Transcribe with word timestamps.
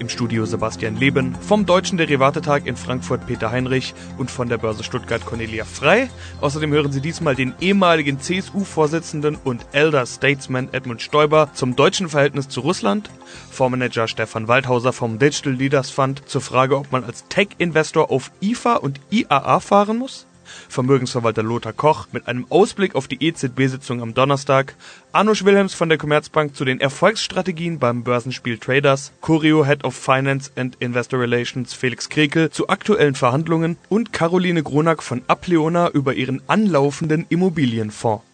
Im 0.00 0.08
Studio 0.08 0.46
Sebastian 0.46 0.96
Leben, 0.96 1.34
vom 1.42 1.66
Deutschen 1.66 1.98
Derivatetag 1.98 2.62
in 2.64 2.74
Frankfurt 2.74 3.26
Peter 3.26 3.50
Heinrich 3.50 3.92
und 4.16 4.30
von 4.30 4.48
der 4.48 4.56
Börse 4.56 4.82
Stuttgart 4.82 5.26
Cornelia 5.26 5.66
Frei. 5.66 6.08
Außerdem 6.40 6.72
hören 6.72 6.90
Sie 6.90 7.02
diesmal 7.02 7.34
den 7.34 7.52
ehemaligen 7.60 8.18
CSU-Vorsitzenden 8.18 9.36
und 9.44 9.66
Elder 9.72 10.06
Statesman 10.06 10.72
Edmund 10.72 11.02
Stoiber 11.02 11.50
zum 11.52 11.76
deutschen 11.76 12.08
Verhältnis 12.08 12.48
zu 12.48 12.60
Russland, 12.60 13.10
Fondsmanager 13.50 14.08
Stefan 14.08 14.48
Waldhauser 14.48 14.94
vom 14.94 15.18
Digital 15.18 15.52
Leaders 15.52 15.90
Fund 15.90 16.26
zur 16.26 16.40
Frage, 16.40 16.78
ob 16.78 16.90
man 16.92 17.04
als 17.04 17.28
Tech-Investor 17.28 18.10
auf 18.10 18.32
IFA 18.40 18.76
und 18.76 19.00
IAA 19.10 19.60
fahren 19.60 19.98
muss, 19.98 20.26
Vermögensverwalter 20.68 21.42
Lothar 21.42 21.72
Koch 21.72 22.08
mit 22.12 22.28
einem 22.28 22.46
Ausblick 22.48 22.94
auf 22.94 23.08
die 23.08 23.22
EZB-Sitzung 23.24 24.02
am 24.02 24.14
Donnerstag, 24.14 24.74
Arnusch 25.12 25.44
Wilhelms 25.44 25.74
von 25.74 25.88
der 25.88 25.98
Commerzbank 25.98 26.54
zu 26.54 26.64
den 26.64 26.80
Erfolgsstrategien 26.80 27.78
beim 27.78 28.04
Börsenspiel 28.04 28.58
Traders, 28.58 29.12
Curio 29.20 29.64
Head 29.64 29.84
of 29.84 29.94
Finance 29.94 30.50
and 30.56 30.76
Investor 30.80 31.20
Relations 31.20 31.72
Felix 31.72 32.08
Krekel 32.08 32.50
zu 32.50 32.68
aktuellen 32.68 33.14
Verhandlungen 33.14 33.76
und 33.88 34.12
Caroline 34.12 34.62
Gronack 34.62 35.02
von 35.02 35.22
Apleona 35.26 35.90
über 35.90 36.14
ihren 36.14 36.42
anlaufenden 36.46 37.26
Immobilienfonds. 37.28 38.24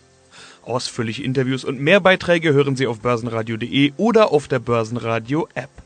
Ausführliche 0.67 1.23
Interviews 1.23 1.65
und 1.65 1.81
mehr 1.81 2.01
Beiträge 2.01 2.53
hören 2.53 2.75
Sie 2.75 2.89
auf 2.89 3.01
börsenradio.de 3.01 3.93
oder 3.97 4.33
auf 4.33 4.49
der 4.49 4.59
Börsenradio 4.59 5.49
App. 5.55 5.86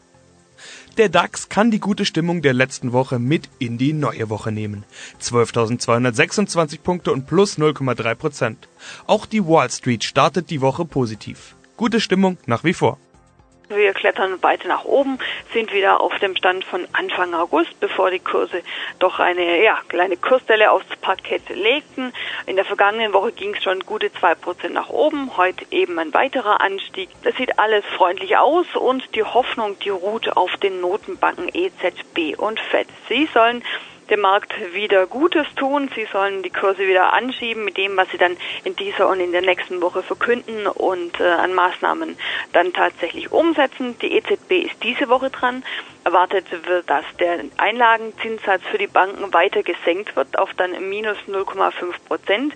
Der 0.97 1.09
DAX 1.09 1.49
kann 1.49 1.71
die 1.71 1.81
gute 1.81 2.05
Stimmung 2.05 2.43
der 2.43 2.53
letzten 2.53 2.93
Woche 2.93 3.19
mit 3.19 3.49
in 3.59 3.79
die 3.79 3.93
neue 3.93 4.29
Woche 4.29 4.53
nehmen. 4.53 4.85
12.226 5.23 6.81
Punkte 6.81 7.13
und 7.13 7.27
plus 7.27 7.59
0,3 7.59 8.15
Prozent. 8.15 8.69
Auch 9.07 9.27
die 9.27 9.47
Wall 9.47 9.71
Street 9.71 10.05
startet 10.05 10.51
die 10.51 10.61
Woche 10.61 10.85
positiv. 10.85 11.55
Gute 11.77 12.01
Stimmung 12.01 12.39
nach 12.47 12.65
wie 12.65 12.75
vor. 12.75 12.99
Wir 13.73 13.95
klettern 13.95 14.43
weiter 14.43 14.67
nach 14.67 14.85
oben, 14.85 15.21
sind 15.53 15.73
wieder 15.73 16.01
auf 16.01 16.19
dem 16.19 16.35
Stand 16.35 16.65
von 16.65 16.89
Anfang 16.93 17.35
August, 17.35 17.79
bevor 17.79 18.11
die 18.11 18.19
Kurse 18.19 18.65
doch 18.99 19.21
eine 19.21 19.63
ja, 19.63 19.79
kleine 19.87 20.17
Kursstelle 20.17 20.73
aufs 20.73 20.97
Parkett 21.01 21.49
legten. 21.51 22.13
In 22.47 22.57
der 22.57 22.65
vergangenen 22.65 23.13
Woche 23.13 23.31
ging 23.31 23.55
es 23.55 23.63
schon 23.63 23.79
gute 23.87 24.13
zwei 24.13 24.35
Prozent 24.35 24.75
nach 24.75 24.89
oben, 24.89 25.37
heute 25.37 25.65
eben 25.71 26.01
ein 26.01 26.13
weiterer 26.13 26.61
Anstieg. 26.61 27.11
Das 27.23 27.37
sieht 27.37 27.61
alles 27.61 27.85
freundlich 27.97 28.37
aus 28.37 28.67
und 28.75 29.15
die 29.15 29.23
Hoffnung, 29.23 29.79
die 29.79 29.91
ruht 29.91 30.37
auf 30.37 30.57
den 30.57 30.81
Notenbanken 30.81 31.49
EZB 31.55 32.37
und 32.37 32.59
FED. 32.59 32.89
Sie 33.09 33.29
sollen 33.33 33.63
dem 34.11 34.21
Markt 34.21 34.53
wieder 34.73 35.07
Gutes 35.07 35.47
tun. 35.57 35.91
Sie 35.95 36.07
sollen 36.13 36.43
die 36.43 36.51
Kurse 36.51 36.87
wieder 36.87 37.13
anschieben 37.13 37.65
mit 37.65 37.77
dem, 37.77 37.97
was 37.97 38.11
sie 38.11 38.19
dann 38.19 38.37
in 38.65 38.77
dieser 38.77 39.09
und 39.09 39.21
in 39.21 39.33
der 39.33 39.43
nächsten 39.43 39.81
Woche 39.81 40.03
verkünden 40.03 40.67
und 40.67 41.21
äh, 41.21 41.25
an 41.25 41.55
Maßnahmen 41.55 42.17
dann 42.53 42.73
tatsächlich 42.73 43.33
umsetzen. 43.33 43.99
Die 44.01 44.13
EZB 44.13 44.67
ist 44.67 44.83
diese 44.83 45.09
Woche 45.09 45.31
dran. 45.31 45.65
Erwartet 46.05 46.47
wird, 46.67 46.89
dass 46.89 47.05
der 47.19 47.45
Einlagenzinssatz 47.59 48.63
für 48.71 48.79
die 48.79 48.87
Banken 48.87 49.33
weiter 49.35 49.63
gesenkt 49.63 50.17
wird 50.17 50.39
auf 50.39 50.55
dann 50.55 50.89
minus 50.89 51.19
0,5 51.29 51.73
Prozent. 52.07 52.55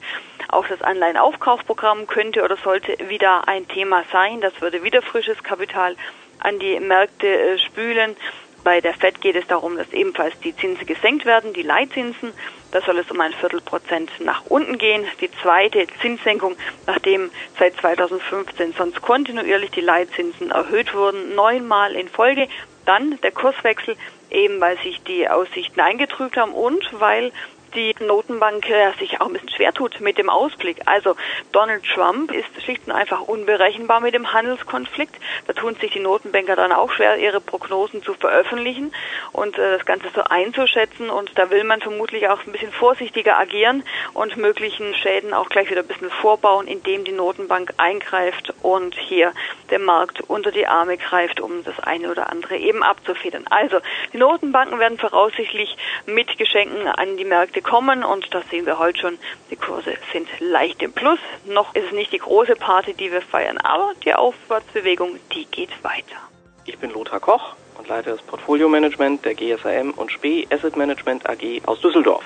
Auch 0.49 0.67
das 0.67 0.83
Anleihenaufkaufprogramm 0.83 2.07
könnte 2.07 2.43
oder 2.43 2.57
sollte 2.57 2.97
wieder 3.09 3.47
ein 3.49 3.69
Thema 3.69 4.05
sein. 4.13 4.41
Das 4.41 4.61
würde 4.61 4.83
wieder 4.83 5.03
frisches 5.03 5.43
Kapital 5.43 5.97
an 6.39 6.59
die 6.59 6.79
Märkte 6.81 7.27
äh, 7.27 7.59
spülen. 7.59 8.17
Bei 8.65 8.81
der 8.81 8.95
FED 8.95 9.21
geht 9.21 9.37
es 9.37 9.47
darum, 9.47 9.77
dass 9.77 9.93
ebenfalls 9.93 10.39
die 10.41 10.57
Zinsen 10.57 10.87
gesenkt 10.87 11.27
werden, 11.27 11.53
die 11.53 11.63
Leitzinsen. 11.63 12.33
Da 12.73 12.81
soll 12.81 12.99
es 12.99 13.11
um 13.11 13.21
ein 13.21 13.35
Viertelprozent 13.35 14.11
nach 14.21 14.47
unten 14.47 14.79
gehen. 14.79 15.05
Die 15.21 15.31
zweite 15.43 15.87
Zinssenkung, 16.01 16.57
nachdem 16.87 17.31
seit 17.59 17.77
2015 17.77 18.73
sonst 18.73 19.03
kontinuierlich 19.03 19.71
die 19.71 19.83
Leitzinsen 19.83 20.51
erhöht 20.51 20.95
wurden, 20.95 21.35
neunmal 21.35 21.95
in 21.95 22.09
Folge. 22.09 22.49
Dann 22.87 23.21
der 23.21 23.33
Kurswechsel, 23.33 23.97
eben 24.31 24.61
weil 24.63 24.79
sich 24.79 25.03
die 25.03 25.29
Aussichten 25.29 25.81
eingetrübt 25.81 26.39
haben 26.39 26.53
und 26.53 26.89
weil 26.99 27.33
die 27.75 27.95
Notenbank 28.01 28.69
äh, 28.69 28.93
sich 28.99 29.21
auch 29.21 29.27
ein 29.27 29.33
bisschen 29.33 29.51
schwer 29.51 29.73
tut 29.73 30.01
mit 30.01 30.19
dem 30.19 30.31
Ausblick. 30.31 30.79
Also 30.87 31.17
Donald 31.53 31.85
Trump 31.85 32.33
ist 32.33 32.49
schlicht 32.63 32.87
und 32.87 32.93
einfach 32.93 33.21
unberechenbar 33.21 34.01
mit 34.01 34.15
dem 34.15 34.33
Handelskonflikt. 34.33 35.15
Da 35.47 35.53
tun 35.53 35.77
sich 35.81 35.93
die 35.93 36.01
Notenbanker 36.01 36.57
dann 36.57 36.73
auch 36.73 36.93
schwer, 36.93 37.17
ihre 37.17 37.41
Prognosen 37.41 38.03
zu 38.03 38.15
veröffentlichen 38.15 38.93
und 39.33 39.59
äh, 39.59 39.77
das 39.77 39.87
Ganze 39.87 40.09
so 40.15 40.23
einzuschätzen. 40.23 41.11
Und 41.11 41.37
da 41.39 41.51
will 41.51 41.65
man 41.65 41.81
vermutlich 41.81 42.29
auch 42.29 42.45
ein 42.47 42.53
bisschen 42.53 42.73
vorsichtiger 42.73 43.39
agieren 43.39 43.83
und 44.13 44.37
möglichen 44.37 44.95
Schäden 44.95 45.35
auch 45.35 45.49
gleich 45.49 45.71
wieder 45.71 45.81
ein 45.81 45.87
bisschen 45.87 46.11
vorbauen, 46.11 46.67
indem 46.67 47.05
die 47.05 47.13
Notenbank 47.13 47.75
eingreift 47.77 48.55
und 48.63 48.95
hier 48.95 49.33
der 49.71 49.79
Markt 49.79 50.21
unter 50.23 50.53
die 50.53 50.67
Arme 50.67 50.97
greift, 50.97 51.41
um 51.41 51.65
das 51.65 51.79
eine 51.81 52.11
oder 52.11 52.31
andere 52.31 52.57
eben 52.57 52.83
abzufedern. 52.83 53.45
Also 53.51 53.79
die 54.13 54.19
Notenbanken 54.19 54.79
werden 54.79 54.99
voraussichtlich 54.99 55.77
mit 56.07 56.39
Geschenken 56.39 56.87
an 56.87 57.17
die 57.17 57.25
Märkte 57.25 57.63
kommen 57.65 58.05
und 58.05 58.33
das 58.33 58.45
sehen 58.51 58.67
wir 58.67 58.79
heute 58.79 59.01
schon. 59.01 59.19
Die 59.51 59.57
Kurse 59.57 59.95
sind 60.13 60.29
leicht 60.39 60.83
im 60.83 60.93
Plus. 60.93 61.19
Noch 61.47 61.75
ist 61.75 61.87
es 61.87 61.93
nicht 61.93 62.13
die 62.13 62.19
große 62.19 62.55
Party, 62.55 62.95
die 62.95 63.11
wir 63.11 63.23
feiern, 63.23 63.59
aber 63.59 63.93
die 64.05 64.15
Aufwärtsbewegung, 64.15 65.19
die 65.33 65.47
geht 65.47 65.71
weiter. 65.83 66.17
Ich 66.67 66.79
bin 66.79 66.91
Lothar 66.91 67.19
Koch 67.19 67.57
und 67.77 67.89
leite 67.89 68.11
das 68.11 68.23
Portfolio-Management 68.23 69.25
der 69.25 69.35
GSAM 69.35 69.91
und 69.93 70.13
SPE 70.13 70.47
Asset 70.51 70.77
Management 70.77 71.29
AG 71.29 71.63
aus 71.67 71.81
Düsseldorf. 71.81 72.25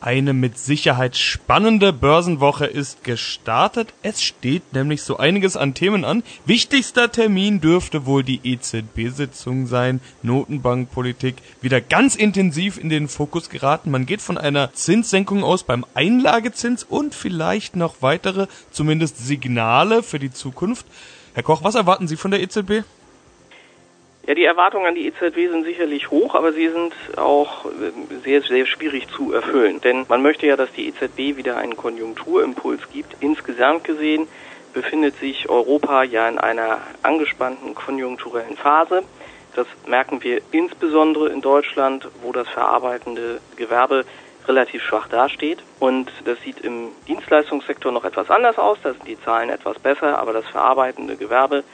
Eine 0.00 0.32
mit 0.32 0.56
Sicherheit 0.56 1.16
spannende 1.16 1.92
Börsenwoche 1.92 2.66
ist 2.66 3.02
gestartet. 3.02 3.92
Es 4.02 4.22
steht 4.22 4.72
nämlich 4.72 5.02
so 5.02 5.16
einiges 5.16 5.56
an 5.56 5.74
Themen 5.74 6.04
an. 6.04 6.22
Wichtigster 6.46 7.10
Termin 7.10 7.60
dürfte 7.60 8.06
wohl 8.06 8.22
die 8.22 8.40
EZB-Sitzung 8.44 9.66
sein. 9.66 10.00
Notenbankpolitik 10.22 11.34
wieder 11.60 11.80
ganz 11.80 12.14
intensiv 12.14 12.78
in 12.78 12.90
den 12.90 13.08
Fokus 13.08 13.50
geraten. 13.50 13.90
Man 13.90 14.06
geht 14.06 14.20
von 14.20 14.38
einer 14.38 14.72
Zinssenkung 14.72 15.42
aus 15.42 15.64
beim 15.64 15.84
Einlagezins 15.94 16.84
und 16.84 17.12
vielleicht 17.12 17.74
noch 17.74 17.96
weitere, 18.00 18.46
zumindest 18.70 19.18
Signale 19.18 20.04
für 20.04 20.20
die 20.20 20.30
Zukunft. 20.30 20.86
Herr 21.34 21.42
Koch, 21.42 21.64
was 21.64 21.74
erwarten 21.74 22.06
Sie 22.06 22.16
von 22.16 22.30
der 22.30 22.40
EZB? 22.40 22.84
Ja, 24.28 24.34
die 24.34 24.44
Erwartungen 24.44 24.84
an 24.84 24.94
die 24.94 25.06
EZB 25.06 25.50
sind 25.50 25.64
sicherlich 25.64 26.10
hoch, 26.10 26.34
aber 26.34 26.52
sie 26.52 26.68
sind 26.68 26.92
auch 27.16 27.64
äh, 27.64 27.70
sehr, 28.24 28.42
sehr 28.42 28.66
schwierig 28.66 29.08
zu 29.08 29.32
erfüllen. 29.32 29.80
Denn 29.80 30.04
man 30.06 30.20
möchte 30.20 30.46
ja, 30.46 30.54
dass 30.54 30.70
die 30.72 30.86
EZB 30.88 31.38
wieder 31.38 31.56
einen 31.56 31.78
Konjunkturimpuls 31.78 32.90
gibt. 32.92 33.16
Insgesamt 33.20 33.84
gesehen 33.84 34.28
befindet 34.74 35.16
sich 35.18 35.48
Europa 35.48 36.02
ja 36.02 36.28
in 36.28 36.36
einer 36.36 36.82
angespannten 37.02 37.74
konjunkturellen 37.74 38.58
Phase. 38.58 39.02
Das 39.56 39.66
merken 39.86 40.22
wir 40.22 40.42
insbesondere 40.50 41.30
in 41.30 41.40
Deutschland, 41.40 42.06
wo 42.22 42.30
das 42.30 42.48
verarbeitende 42.48 43.40
Gewerbe 43.56 44.04
relativ 44.46 44.82
schwach 44.82 45.08
dasteht. 45.08 45.60
Und 45.78 46.12
das 46.26 46.38
sieht 46.42 46.60
im 46.60 46.88
Dienstleistungssektor 47.06 47.92
noch 47.92 48.04
etwas 48.04 48.30
anders 48.30 48.58
aus. 48.58 48.76
Da 48.82 48.92
sind 48.92 49.08
die 49.08 49.18
Zahlen 49.22 49.48
etwas 49.48 49.78
besser, 49.78 50.18
aber 50.18 50.34
das 50.34 50.46
verarbeitende 50.48 51.16
Gewerbe 51.16 51.64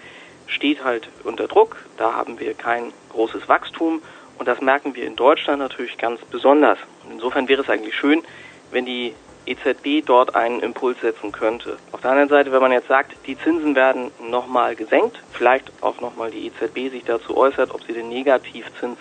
steht 0.47 0.85
halt 0.85 1.09
unter 1.25 1.49
Druck. 1.49 1.77
Da 1.97 2.15
haben 2.15 2.39
wir 2.39 2.55
kein 2.55 2.93
großes 3.11 3.49
Wachstum 3.49 4.03
und 4.39 4.49
das 4.49 4.61
merken 4.61 4.95
wir 4.95 5.07
in 5.07 5.17
Deutschland 5.17 5.61
natürlich 5.61 5.99
ganz 5.99 6.21
besonders. 6.23 6.79
Und 7.05 7.13
insofern 7.13 7.49
wäre 7.49 7.63
es 7.63 7.71
eigentlich 7.71 7.95
schön, 7.95 8.23
wenn 8.71 8.85
die 8.85 9.15
EZB 9.47 10.05
dort 10.05 10.35
einen 10.35 10.61
Impuls 10.61 11.01
setzen 11.01 11.31
könnte. 11.31 11.77
Auf 11.93 12.01
der 12.01 12.13
anderen 12.13 12.31
Seite, 12.31 12.51
wenn 12.51 12.63
man 12.63 12.73
jetzt 12.73 12.89
sagt, 12.89 13.15
die 13.27 13.39
Zinsen 13.39 13.75
werden 13.75 14.11
nochmal 14.21 14.75
gesenkt, 14.75 15.21
vielleicht 15.33 15.71
auch 15.83 16.01
nochmal 16.01 16.31
die 16.31 16.47
EZB 16.47 16.91
sich 16.91 17.05
dazu 17.05 17.37
äußert, 17.37 17.73
ob 17.75 17.83
sie 17.85 17.93
den 17.93 18.09
Negativzins 18.09 18.99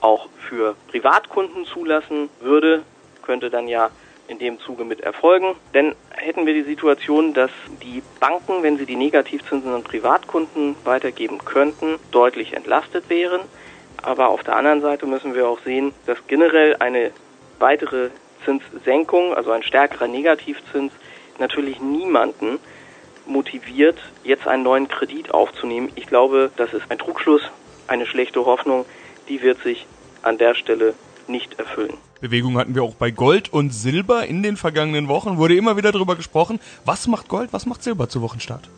auch 0.00 0.28
für 0.48 0.76
Privatkunden 0.88 1.64
zulassen 1.66 2.28
würde, 2.40 2.82
könnte 3.22 3.50
dann 3.50 3.68
ja 3.68 3.90
in 4.32 4.38
dem 4.38 4.58
Zuge 4.60 4.84
mit 4.84 5.00
erfolgen. 5.00 5.54
Denn 5.74 5.94
hätten 6.10 6.46
wir 6.46 6.54
die 6.54 6.62
Situation, 6.62 7.34
dass 7.34 7.50
die 7.82 8.02
Banken, 8.18 8.62
wenn 8.62 8.78
sie 8.78 8.86
die 8.86 8.96
Negativzinsen 8.96 9.72
an 9.72 9.84
Privatkunden 9.84 10.74
weitergeben 10.84 11.38
könnten, 11.44 11.98
deutlich 12.10 12.54
entlastet 12.54 13.08
wären. 13.08 13.42
Aber 14.02 14.30
auf 14.30 14.42
der 14.42 14.56
anderen 14.56 14.80
Seite 14.80 15.06
müssen 15.06 15.34
wir 15.34 15.46
auch 15.46 15.60
sehen, 15.60 15.92
dass 16.06 16.18
generell 16.26 16.76
eine 16.80 17.12
weitere 17.58 18.08
Zinssenkung, 18.44 19.34
also 19.34 19.52
ein 19.52 19.62
stärkerer 19.62 20.08
Negativzins, 20.08 20.92
natürlich 21.38 21.80
niemanden 21.80 22.58
motiviert, 23.26 23.98
jetzt 24.24 24.48
einen 24.48 24.64
neuen 24.64 24.88
Kredit 24.88 25.32
aufzunehmen. 25.32 25.92
Ich 25.94 26.06
glaube, 26.06 26.50
das 26.56 26.72
ist 26.72 26.90
ein 26.90 26.98
Trugschluss, 26.98 27.42
eine 27.86 28.06
schlechte 28.06 28.44
Hoffnung, 28.44 28.84
die 29.28 29.42
wird 29.42 29.62
sich 29.62 29.86
an 30.22 30.38
der 30.38 30.54
Stelle 30.54 30.94
nicht 31.28 31.58
erfüllen. 31.58 31.94
Bewegung 32.20 32.56
hatten 32.58 32.74
wir 32.74 32.82
auch 32.82 32.94
bei 32.94 33.10
Gold 33.10 33.52
und 33.52 33.74
Silber 33.74 34.26
in 34.26 34.42
den 34.42 34.56
vergangenen 34.56 35.08
Wochen. 35.08 35.38
Wurde 35.38 35.56
immer 35.56 35.76
wieder 35.76 35.92
darüber 35.92 36.16
gesprochen. 36.16 36.60
Was 36.84 37.06
macht 37.08 37.28
Gold, 37.28 37.52
was 37.52 37.66
macht 37.66 37.82
Silber 37.82 38.08
zu 38.08 38.22
Wochenstart? 38.22 38.68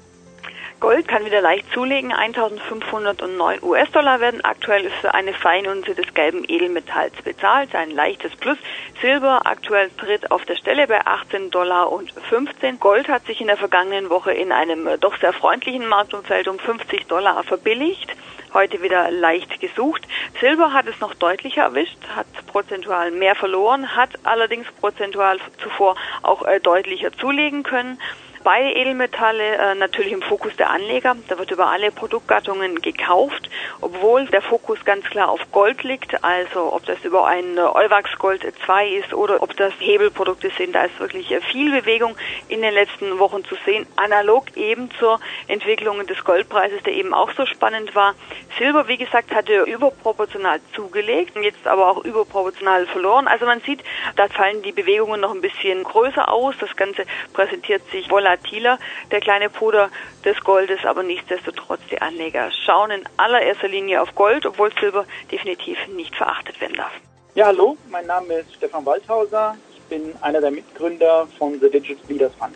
Gold 0.81 1.09
kann 1.09 1.25
wieder 1.25 1.41
leicht 1.41 1.65
zulegen. 1.73 2.13
1509 2.13 3.63
US-Dollar 3.63 4.21
werden 4.21 4.45
aktuell 4.45 4.91
für 5.01 5.15
eine 5.15 5.33
Feinunze 5.33 5.95
des 5.95 6.13
gelben 6.13 6.45
Edelmetalls 6.47 7.15
bezahlt. 7.23 7.75
Ein 7.75 7.91
leichtes 7.91 8.37
Plus. 8.37 8.59
Silber 9.01 9.47
aktuell 9.47 9.89
tritt 9.97 10.31
auf 10.31 10.45
der 10.45 10.57
Stelle 10.57 10.87
bei 10.87 11.07
18 11.07 11.51
Dollar 11.51 11.91
und 11.91 12.13
15. 12.29 12.81
Gold 12.81 13.09
hat 13.09 13.25
sich 13.25 13.41
in 13.41 13.47
der 13.47 13.57
vergangenen 13.57 14.11
Woche 14.11 14.33
in 14.33 14.53
einem 14.53 14.89
doch 15.01 15.19
sehr 15.21 15.33
freundlichen 15.33 15.87
Marktumfeld 15.87 16.49
um 16.49 16.59
50 16.59 17.07
Dollar 17.07 17.43
verbilligt 17.45 18.15
heute 18.55 18.83
wieder 18.83 19.11
leicht 19.11 19.61
gesucht. 19.61 20.07
Silber 20.41 20.73
hat 20.73 20.87
es 20.87 21.01
noch 21.01 21.15
deutlicher 21.15 21.63
erwischt, 21.63 21.99
hat 22.15 22.27
prozentual 22.47 23.11
mehr 23.11 23.35
verloren, 23.35 23.95
hat 23.95 24.11
allerdings 24.23 24.67
prozentual 24.81 25.39
zuvor 25.63 25.97
auch 26.23 26.47
äh, 26.47 26.61
deutlicher 26.61 27.13
zulegen 27.13 27.65
können. 27.65 27.99
Beide 28.45 28.77
Edelmetalle 28.77 29.57
äh, 29.57 29.75
natürlich 29.75 30.13
im 30.13 30.21
Fokus 30.21 30.55
der 30.57 30.69
Anleger. 30.69 31.17
Da 31.29 31.39
wird 31.39 31.51
über 31.51 31.69
alle 31.69 31.91
Produktgattungen 31.91 32.83
gekauft, 32.83 33.49
obwohl 33.81 34.27
der 34.27 34.43
Fokus 34.43 34.85
ganz 34.85 35.07
klar 35.07 35.31
auf 35.31 35.41
Gold 35.51 35.83
liegt. 35.83 36.23
Also 36.23 36.75
ob 36.75 36.85
das 36.85 37.03
über 37.05 37.27
ein 37.27 37.59
Euwax 37.59 38.19
Gold 38.19 38.45
2 38.67 38.89
ist 38.89 39.15
oder 39.15 39.43
ob 39.43 39.57
das 39.57 39.73
Hebelprodukte 39.79 40.51
sind, 40.59 40.75
da 40.75 40.85
ist 40.85 41.01
wirklich 41.01 41.31
äh, 41.33 41.41
viel 41.41 41.71
Bewegung 41.73 42.17
in 42.49 42.61
den 42.61 42.75
letzten 42.75 43.19
Wochen 43.19 43.47
zu 43.47 43.55
sehen. 43.65 43.87
Analog 43.97 44.55
eben 44.59 44.91
zur 44.99 45.21
Entwicklung 45.49 46.07
des 46.07 46.23
Goldpreises, 46.23 46.83
der 46.83 46.93
eben 46.93 47.15
auch 47.15 47.31
so 47.31 47.47
spannend 47.47 47.95
war. 47.95 48.15
Silber, 48.59 48.89
wie 48.89 48.99
gesagt, 48.99 49.35
hatte 49.35 49.63
überproportional 49.63 50.61
zugelegt, 50.77 51.35
jetzt 51.41 51.67
aber 51.67 51.89
auch 51.89 52.05
überproportional 52.05 52.85
verloren. 52.89 53.27
Also 53.27 53.47
man 53.47 53.63
sieht, 53.63 53.83
da 54.17 54.29
fallen 54.29 54.61
die 54.61 54.73
Bewegungen 54.73 55.23
noch 55.23 55.35
ein 55.35 55.41
bisschen 55.41 55.83
größer 55.83 56.31
aus. 56.31 56.55
Das 56.61 56.77
Ganze 56.77 57.07
präsentiert 57.33 57.81
sich 57.91 58.11
volatil 58.11 58.34
volatiler, 58.35 58.79
der 59.11 59.21
kleine 59.21 59.51
Bruder 59.51 59.91
des 60.25 60.41
Goldes, 60.43 60.85
aber 60.85 61.03
nichtsdestotrotz 61.03 61.81
die 61.91 62.01
Anleger 62.01 62.51
schauen 62.51 62.91
in 62.91 63.05
allererster 63.17 63.69
Linie 63.69 64.03
auf 64.03 64.15
Gold, 64.15 64.47
obwohl 64.47 64.73
Silber 64.79 65.07
definitiv 65.31 65.79
nicht 65.89 66.15
verachtet 66.15 66.61
werden 66.61 66.77
darf. 66.77 66.93
Ja, 67.35 67.47
hallo, 67.47 67.77
mein 67.91 68.07
Name 68.07 68.35
ist 68.35 68.55
Stefan 68.55 68.85
Waldhauser. 68.87 69.57
Ich 69.75 69.83
bin 69.83 70.15
einer 70.21 70.41
der 70.41 70.51
Mitgründer 70.51 71.27
von 71.39 71.59
The 71.61 71.71
Digital 71.71 72.05
Leaders 72.09 72.33
Fund. 72.39 72.55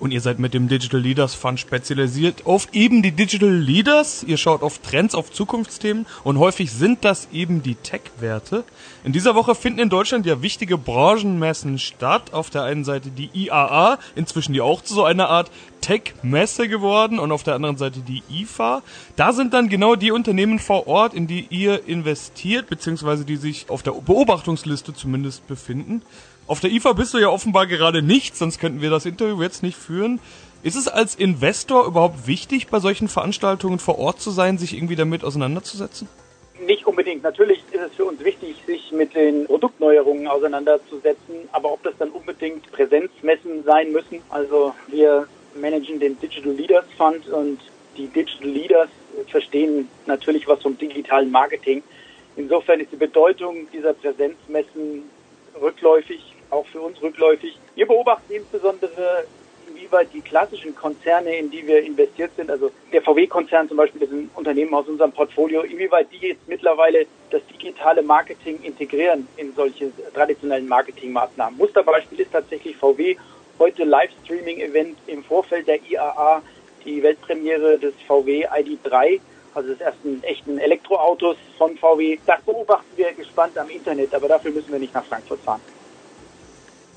Und 0.00 0.12
ihr 0.12 0.20
seid 0.20 0.38
mit 0.38 0.54
dem 0.54 0.68
Digital 0.68 1.00
Leaders 1.00 1.34
Fund 1.34 1.58
spezialisiert 1.58 2.46
auf 2.46 2.68
eben 2.72 3.02
die 3.02 3.10
Digital 3.10 3.50
Leaders. 3.50 4.22
Ihr 4.22 4.36
schaut 4.36 4.62
auf 4.62 4.78
Trends, 4.78 5.14
auf 5.14 5.32
Zukunftsthemen 5.32 6.06
und 6.22 6.38
häufig 6.38 6.70
sind 6.70 7.04
das 7.04 7.28
eben 7.32 7.62
die 7.62 7.74
Tech-Werte. 7.74 8.64
In 9.02 9.12
dieser 9.12 9.34
Woche 9.34 9.56
finden 9.56 9.80
in 9.80 9.88
Deutschland 9.88 10.24
ja 10.24 10.40
wichtige 10.40 10.78
Branchenmessen 10.78 11.78
statt. 11.78 12.32
Auf 12.32 12.50
der 12.50 12.62
einen 12.62 12.84
Seite 12.84 13.10
die 13.10 13.30
IAA, 13.32 13.98
inzwischen 14.14 14.52
die 14.52 14.60
auch 14.60 14.82
zu 14.82 14.94
so 14.94 15.04
einer 15.04 15.28
Art 15.28 15.50
Tech-Messe 15.80 16.68
geworden 16.68 17.18
und 17.18 17.32
auf 17.32 17.42
der 17.42 17.54
anderen 17.54 17.76
Seite 17.76 18.00
die 18.00 18.22
IFA. 18.30 18.82
Da 19.16 19.32
sind 19.32 19.52
dann 19.54 19.68
genau 19.68 19.96
die 19.96 20.12
Unternehmen 20.12 20.58
vor 20.58 20.86
Ort, 20.86 21.14
in 21.14 21.26
die 21.26 21.46
ihr 21.50 21.86
investiert, 21.88 22.68
beziehungsweise 22.68 23.24
die 23.24 23.36
sich 23.36 23.68
auf 23.68 23.82
der 23.82 23.92
Beobachtungsliste 23.92 24.94
zumindest 24.94 25.46
befinden. 25.46 26.02
Auf 26.48 26.60
der 26.60 26.70
IFA 26.70 26.94
bist 26.94 27.12
du 27.12 27.18
ja 27.18 27.28
offenbar 27.28 27.66
gerade 27.66 28.00
nicht, 28.00 28.34
sonst 28.34 28.58
könnten 28.58 28.80
wir 28.80 28.88
das 28.88 29.04
Interview 29.04 29.42
jetzt 29.42 29.62
nicht 29.62 29.76
führen. 29.76 30.18
Ist 30.62 30.76
es 30.76 30.88
als 30.88 31.14
Investor 31.14 31.84
überhaupt 31.84 32.26
wichtig, 32.26 32.68
bei 32.68 32.80
solchen 32.80 33.08
Veranstaltungen 33.08 33.78
vor 33.78 33.98
Ort 33.98 34.22
zu 34.22 34.30
sein, 34.30 34.56
sich 34.56 34.74
irgendwie 34.74 34.96
damit 34.96 35.24
auseinanderzusetzen? 35.24 36.08
Nicht 36.66 36.86
unbedingt. 36.86 37.22
Natürlich 37.22 37.62
ist 37.70 37.82
es 37.82 37.94
für 37.94 38.06
uns 38.06 38.24
wichtig, 38.24 38.56
sich 38.66 38.90
mit 38.92 39.14
den 39.14 39.44
Produktneuerungen 39.44 40.26
auseinanderzusetzen, 40.26 41.36
aber 41.52 41.70
ob 41.70 41.82
das 41.82 41.92
dann 41.98 42.08
unbedingt 42.08 42.72
Präsenzmessen 42.72 43.62
sein 43.64 43.92
müssen. 43.92 44.22
Also 44.30 44.72
wir 44.86 45.28
managen 45.54 46.00
den 46.00 46.18
Digital 46.18 46.52
Leaders 46.52 46.86
Fund 46.96 47.28
und 47.28 47.60
die 47.98 48.06
Digital 48.06 48.48
Leaders 48.48 48.88
verstehen 49.26 49.86
natürlich 50.06 50.48
was 50.48 50.62
vom 50.62 50.78
digitalen 50.78 51.30
Marketing. 51.30 51.82
Insofern 52.36 52.80
ist 52.80 52.90
die 52.90 52.96
Bedeutung 52.96 53.68
dieser 53.70 53.92
Präsenzmessen 53.92 55.02
rückläufig 55.60 56.37
auch 56.50 56.66
für 56.66 56.80
uns 56.80 57.00
rückläufig. 57.02 57.58
Wir 57.74 57.86
beobachten 57.86 58.32
insbesondere, 58.32 59.24
inwieweit 59.68 60.12
die 60.12 60.20
klassischen 60.20 60.74
Konzerne, 60.74 61.36
in 61.36 61.50
die 61.50 61.66
wir 61.66 61.82
investiert 61.82 62.30
sind, 62.36 62.50
also 62.50 62.70
der 62.92 63.02
VW-Konzern 63.02 63.68
zum 63.68 63.76
Beispiel, 63.76 64.00
das 64.00 64.10
ist 64.10 64.16
ein 64.16 64.30
Unternehmen 64.34 64.74
aus 64.74 64.88
unserem 64.88 65.12
Portfolio, 65.12 65.62
inwieweit 65.62 66.08
die 66.12 66.28
jetzt 66.28 66.48
mittlerweile 66.48 67.06
das 67.30 67.42
digitale 67.46 68.02
Marketing 68.02 68.60
integrieren 68.62 69.28
in 69.36 69.52
solche 69.54 69.92
traditionellen 70.14 70.68
Marketingmaßnahmen. 70.68 71.58
Musterbeispiel 71.58 72.20
ist 72.20 72.32
tatsächlich 72.32 72.76
VW 72.76 73.16
heute 73.58 73.84
Livestreaming-Event 73.84 74.98
im 75.06 75.24
Vorfeld 75.24 75.66
der 75.68 75.82
IAA, 75.82 76.42
die 76.84 77.02
Weltpremiere 77.02 77.78
des 77.78 77.94
VW 78.06 78.46
ID3 78.46 79.20
also 79.54 79.70
des 79.70 79.80
ersten 79.80 80.22
echten 80.22 80.58
Elektroautos 80.58 81.36
von 81.56 81.76
VW. 81.76 82.18
Das 82.26 82.40
beobachten 82.42 82.96
wir 82.96 83.12
gespannt 83.12 83.58
am 83.58 83.68
Internet, 83.68 84.14
aber 84.14 84.28
dafür 84.28 84.52
müssen 84.52 84.72
wir 84.72 84.78
nicht 84.78 84.94
nach 84.94 85.04
Frankfurt 85.04 85.40
fahren. 85.40 85.60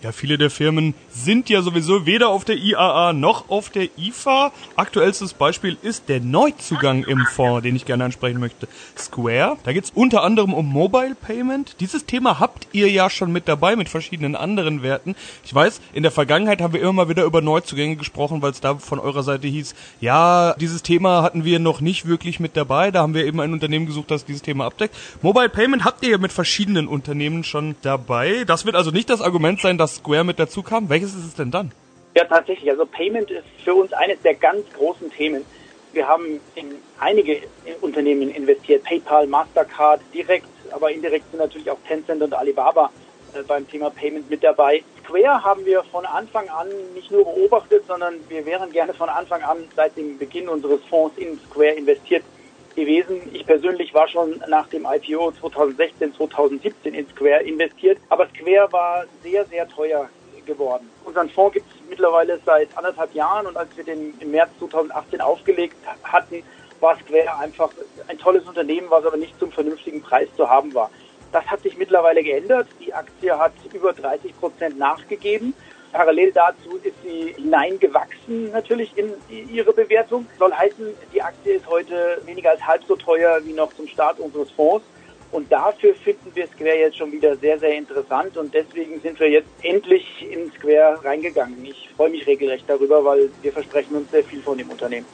Ja, 0.02 0.12
viele 0.12 0.40
der 0.40 0.50
Firmen 0.50 0.96
sind 1.12 1.48
ja 1.48 1.62
sowieso 1.62 2.08
weder 2.08 2.30
auf 2.30 2.44
der 2.44 2.58
IAA 2.58 3.14
noch 3.14 3.50
auf 3.50 3.70
der 3.70 3.88
IFA. 4.00 4.52
Aktuellstes 4.76 5.36
Beispiel 5.36 5.78
ist 5.84 6.10
der 6.10 6.20
Neuzugang 6.20 7.04
im 7.04 7.24
Fonds, 7.32 7.62
den 7.62 7.76
ich 7.76 7.86
gerne 7.86 8.06
ansprechen 8.06 8.40
möchte. 8.40 8.68
Square. 8.98 9.58
Da 9.64 9.74
geht's 9.74 9.92
unter 9.94 10.24
anderem 10.24 10.56
um 10.56 10.66
Mobile 10.66 11.14
Payment. 11.14 11.76
Dieses 11.82 12.08
Thema 12.08 12.40
habt 12.40 12.68
ihr 12.72 12.90
ja 12.90 13.12
schon 13.12 13.32
mit 13.32 13.48
dabei 13.48 13.76
mit 13.76 13.90
verschiedenen 13.90 14.36
anderen 14.36 14.82
Werten. 14.82 15.16
Ich 15.46 15.54
weiß, 15.54 15.80
in 15.94 16.02
der 16.02 16.12
Vergangenheit 16.12 16.62
haben 16.62 16.74
wir 16.74 16.82
immer 16.82 16.94
mal 16.94 17.10
wieder 17.10 17.24
über 17.24 17.42
Neuzugänge 17.42 17.96
gesprochen, 17.96 18.42
weil 18.42 18.52
es 18.52 18.60
da 18.60 18.78
von 18.78 18.98
eurer 18.98 19.22
Seite 19.22 19.48
hieß, 19.48 19.76
ja, 20.00 20.56
dieses 20.60 20.82
Thema 20.82 21.22
hatten 21.22 21.46
wir 21.46 21.60
noch 21.60 21.80
nicht 21.80 22.08
wirklich 22.08 22.40
mit 22.40 22.58
dabei. 22.58 22.90
Da 22.90 23.04
haben 23.04 23.14
wir 23.14 23.28
eben 23.28 23.40
ein 23.40 23.54
Unternehmen 23.54 23.86
gesucht, 23.86 24.10
das 24.10 24.26
dieses 24.26 24.42
Thema 24.42 24.66
abdeckt. 24.66 24.96
Mobile 25.22 25.50
Payment 25.50 25.86
habt 25.86 26.04
ihr 26.04 26.10
ja 26.10 26.18
mit 26.18 26.32
verschiedenen 26.32 26.88
Unternehmen 26.88 27.44
schon 27.44 27.76
dabei. 27.84 28.46
Das 28.48 28.66
wird 28.66 28.76
also 28.76 28.90
nicht 28.90 29.08
das 29.12 29.22
Argument 29.22 29.62
sein, 29.62 29.78
dass 29.78 29.91
dass 29.92 29.98
Square 29.98 30.24
mit 30.24 30.40
dazu 30.40 30.64
kam. 30.64 30.90
Welches 30.90 31.14
ist 31.14 31.26
es 31.26 31.36
denn 31.36 31.52
dann? 31.52 31.72
Ja, 32.16 32.26
tatsächlich. 32.26 32.70
Also 32.70 32.86
Payment 32.86 33.30
ist 33.30 33.44
für 33.64 33.74
uns 33.74 33.92
eines 33.94 34.22
der 34.22 34.36
ganz 34.36 34.66
großen 34.78 35.12
Themen. 35.12 35.46
Wir 35.94 36.08
haben 36.08 36.40
in 36.56 36.76
einige 37.00 37.42
Unternehmen 37.82 38.34
investiert, 38.34 38.84
PayPal, 38.84 39.28
Mastercard 39.28 40.02
direkt, 40.14 40.48
aber 40.72 40.92
indirekt 40.92 41.26
sind 41.32 41.40
natürlich 41.40 41.70
auch 41.70 41.80
Tencent 41.86 42.22
und 42.22 42.34
Alibaba 42.34 42.90
äh, 43.34 43.44
beim 43.44 43.68
Thema 43.68 43.90
Payment 43.90 44.30
mit 44.30 44.44
dabei. 44.44 44.84
Square 45.04 45.44
haben 45.44 45.66
wir 45.66 45.84
von 45.84 46.06
Anfang 46.06 46.48
an 46.50 46.68
nicht 46.96 47.12
nur 47.12 47.26
beobachtet, 47.26 47.84
sondern 47.88 48.16
wir 48.30 48.46
wären 48.46 48.72
gerne 48.72 48.94
von 48.94 49.10
Anfang 49.10 49.42
an 49.44 49.58
seit 49.76 49.98
dem 49.98 50.18
Beginn 50.18 50.48
unseres 50.48 50.80
Fonds 50.90 51.18
in 51.18 51.38
Square 51.50 51.74
investiert 51.74 52.24
gewesen. 52.76 53.22
Ich 53.34 53.46
persönlich 53.46 53.94
war 53.94 54.08
schon 54.08 54.42
nach 54.48 54.68
dem 54.68 54.86
IPO 54.86 55.32
2016, 55.32 56.14
2017 56.16 56.94
in 56.94 57.08
Square 57.10 57.44
investiert, 57.44 57.98
aber 58.10 58.28
Square 58.28 58.72
war 58.72 59.06
sehr, 59.24 59.46
sehr 59.46 59.68
teuer 59.68 60.10
geworden. 60.46 60.90
Unseren 61.06 61.30
Fonds 61.30 61.54
gibt 61.54 61.66
es 61.70 61.90
mittlerweile 61.90 62.40
seit 62.46 62.76
anderthalb 62.78 63.14
Jahren 63.14 63.48
und 63.48 63.58
als 63.58 63.76
wir 63.76 63.84
den 63.84 64.14
im 64.20 64.32
März 64.32 64.50
2018 64.60 65.22
aufgelegt 65.22 65.76
hatten, 66.04 66.44
war 66.80 66.98
Square 66.98 67.38
einfach 67.38 67.70
ein 68.08 68.18
tolles 68.18 68.44
Unternehmen, 68.46 68.90
was 68.90 69.06
aber 69.06 69.18
nicht 69.18 69.38
zum 69.40 69.52
vernünftigen 69.52 70.02
Preis 70.02 70.28
zu 70.36 70.50
haben 70.50 70.74
war. 70.74 70.90
Das 71.32 71.46
hat 71.46 71.62
sich 71.62 71.78
mittlerweile 71.78 72.24
geändert. 72.24 72.68
Die 72.80 72.94
Aktie 72.94 73.38
hat 73.38 73.54
über 73.74 73.94
30 73.94 74.38
Prozent 74.38 74.78
nachgegeben. 74.78 75.54
Parallel 75.92 76.32
dazu 76.32 76.78
ist 76.84 76.96
sie 77.04 77.34
hineingewachsen 77.36 78.52
natürlich 78.52 78.92
in 78.96 79.12
ihre 79.30 79.74
Bewertung. 79.74 80.26
Soll 80.40 80.54
heißen, 80.54 80.86
die 81.14 81.22
Aktie 81.22 81.56
ist 81.56 81.68
heute 81.68 82.22
weniger 82.26 82.52
als 82.52 82.66
halb 82.66 82.84
so 82.88 82.96
teuer 82.96 83.40
wie 83.44 83.54
noch 83.54 83.74
zum 83.74 83.88
Start 83.88 84.20
unseres 84.20 84.50
Fonds. 84.52 84.86
Und 85.32 85.50
dafür 85.50 85.96
finden 85.96 86.32
wir 86.34 86.46
Square 86.48 86.78
jetzt 86.78 86.98
schon 86.98 87.12
wieder 87.12 87.38
sehr, 87.38 87.58
sehr 87.58 87.78
interessant 87.78 88.36
und 88.36 88.54
deswegen 88.54 89.00
sind 89.00 89.18
wir 89.18 89.30
jetzt 89.30 89.48
endlich 89.62 90.06
in 90.30 90.52
Square 90.52 91.06
reingegangen. 91.06 91.64
Ich 91.64 91.90
freue 91.96 92.10
mich 92.10 92.28
regelrecht 92.28 92.66
darüber, 92.68 93.04
weil 93.06 93.30
wir 93.42 93.54
versprechen 93.54 93.96
uns 93.96 94.12
sehr 94.12 94.26
viel 94.26 94.42
von 94.42 94.58
dem 94.58 94.70
Unternehmen. 94.70 95.06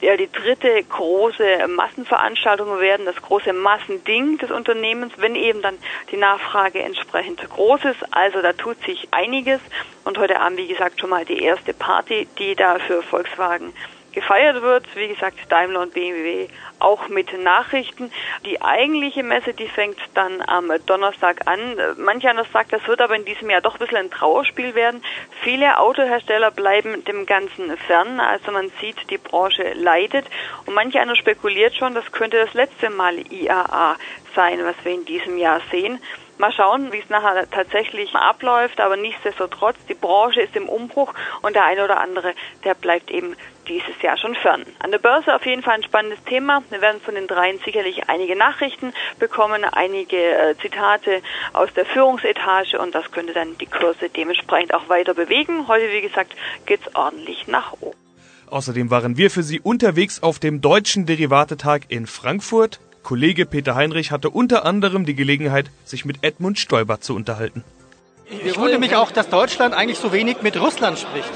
ja 0.00 0.16
die 0.16 0.30
dritte 0.30 0.82
große 0.82 1.66
Massenveranstaltung 1.68 2.78
werden, 2.80 3.06
das 3.06 3.16
große 3.16 3.52
Massending 3.52 4.38
des 4.38 4.50
Unternehmens, 4.50 5.14
wenn 5.16 5.34
eben 5.34 5.62
dann 5.62 5.78
die 6.10 6.16
Nachfrage 6.16 6.82
entsprechend 6.82 7.48
groß 7.48 7.84
ist. 7.84 8.04
Also 8.10 8.42
da 8.42 8.52
tut 8.52 8.82
sich 8.84 9.08
einiges 9.10 9.60
und 10.04 10.18
heute 10.18 10.40
Abend, 10.40 10.58
wie 10.58 10.68
gesagt, 10.68 11.00
schon 11.00 11.10
mal 11.10 11.24
die 11.24 11.42
erste 11.42 11.72
Party, 11.72 12.28
die 12.38 12.54
da 12.54 12.78
für 12.78 13.02
Volkswagen 13.02 13.72
gefeiert 14.16 14.62
wird. 14.62 14.86
Wie 14.96 15.08
gesagt, 15.08 15.36
Daimler 15.50 15.82
und 15.82 15.92
BMW 15.92 16.48
auch 16.78 17.08
mit 17.08 17.38
Nachrichten. 17.38 18.10
Die 18.46 18.62
eigentliche 18.62 19.22
Messe, 19.22 19.52
die 19.52 19.68
fängt 19.68 19.98
dann 20.14 20.42
am 20.46 20.72
Donnerstag 20.86 21.46
an. 21.46 21.60
Manch 21.98 22.26
einer 22.26 22.44
sagt, 22.44 22.72
das 22.72 22.86
wird 22.88 23.02
aber 23.02 23.14
in 23.14 23.26
diesem 23.26 23.50
Jahr 23.50 23.60
doch 23.60 23.74
ein 23.74 23.78
bisschen 23.78 23.98
ein 23.98 24.10
Trauerspiel 24.10 24.74
werden. 24.74 25.04
Viele 25.42 25.78
Autohersteller 25.78 26.50
bleiben 26.50 27.04
dem 27.04 27.26
Ganzen 27.26 27.76
fern. 27.76 28.18
Also 28.18 28.52
man 28.52 28.72
sieht, 28.80 29.10
die 29.10 29.18
Branche 29.18 29.74
leidet. 29.74 30.24
Und 30.64 30.74
manch 30.74 30.98
einer 30.98 31.14
spekuliert 31.14 31.74
schon, 31.74 31.94
das 31.94 32.10
könnte 32.10 32.38
das 32.38 32.54
letzte 32.54 32.88
Mal 32.88 33.18
IAA 33.30 33.96
sein, 34.34 34.60
was 34.64 34.76
wir 34.82 34.92
in 34.92 35.04
diesem 35.04 35.36
Jahr 35.36 35.60
sehen. 35.70 36.00
Mal 36.38 36.52
schauen, 36.52 36.92
wie 36.92 36.98
es 36.98 37.08
nachher 37.08 37.50
tatsächlich 37.50 38.14
abläuft, 38.14 38.78
aber 38.80 38.96
nichtsdestotrotz, 38.96 39.76
die 39.88 39.94
Branche 39.94 40.42
ist 40.42 40.54
im 40.54 40.68
Umbruch 40.68 41.14
und 41.40 41.54
der 41.54 41.64
eine 41.64 41.84
oder 41.84 41.98
andere, 41.98 42.34
der 42.62 42.74
bleibt 42.74 43.10
eben 43.10 43.36
dieses 43.68 44.00
Jahr 44.02 44.16
schon 44.16 44.34
fern. 44.34 44.64
An 44.78 44.90
der 44.90 44.98
Börse 44.98 45.34
auf 45.34 45.44
jeden 45.46 45.62
Fall 45.62 45.74
ein 45.74 45.82
spannendes 45.82 46.22
Thema. 46.24 46.62
Wir 46.70 46.80
werden 46.80 47.00
von 47.00 47.14
den 47.14 47.26
dreien 47.26 47.58
sicherlich 47.64 48.08
einige 48.08 48.36
Nachrichten 48.36 48.92
bekommen, 49.18 49.64
einige 49.64 50.16
äh, 50.16 50.56
Zitate 50.60 51.22
aus 51.52 51.72
der 51.74 51.86
Führungsetage 51.86 52.78
und 52.78 52.94
das 52.94 53.10
könnte 53.10 53.32
dann 53.32 53.56
die 53.58 53.66
Kurse 53.66 54.08
dementsprechend 54.08 54.74
auch 54.74 54.88
weiter 54.88 55.14
bewegen. 55.14 55.68
Heute, 55.68 55.92
wie 55.92 56.00
gesagt, 56.00 56.34
geht's 56.66 56.94
ordentlich 56.94 57.46
nach 57.46 57.72
oben. 57.80 57.96
Außerdem 58.48 58.90
waren 58.90 59.16
wir 59.16 59.30
für 59.30 59.42
Sie 59.42 59.60
unterwegs 59.60 60.22
auf 60.22 60.38
dem 60.38 60.60
Deutschen 60.60 61.04
Derivatetag 61.04 61.82
in 61.88 62.06
Frankfurt. 62.06 62.80
Kollege 63.02 63.46
Peter 63.46 63.74
Heinrich 63.74 64.10
hatte 64.10 64.30
unter 64.30 64.64
anderem 64.64 65.04
die 65.04 65.14
Gelegenheit, 65.14 65.66
sich 65.84 66.04
mit 66.04 66.22
Edmund 66.22 66.58
Stoiber 66.58 67.00
zu 67.00 67.14
unterhalten. 67.14 67.64
Ich 68.44 68.56
wundere 68.56 68.78
mich 68.78 68.96
auch, 68.96 69.12
dass 69.12 69.28
Deutschland 69.28 69.74
eigentlich 69.74 69.98
so 69.98 70.12
wenig 70.12 70.42
mit 70.42 70.60
Russland 70.60 70.98
spricht. 70.98 71.30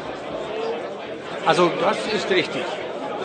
Also 1.47 1.71
das 1.81 1.97
ist 2.15 2.31
richtig. 2.31 2.63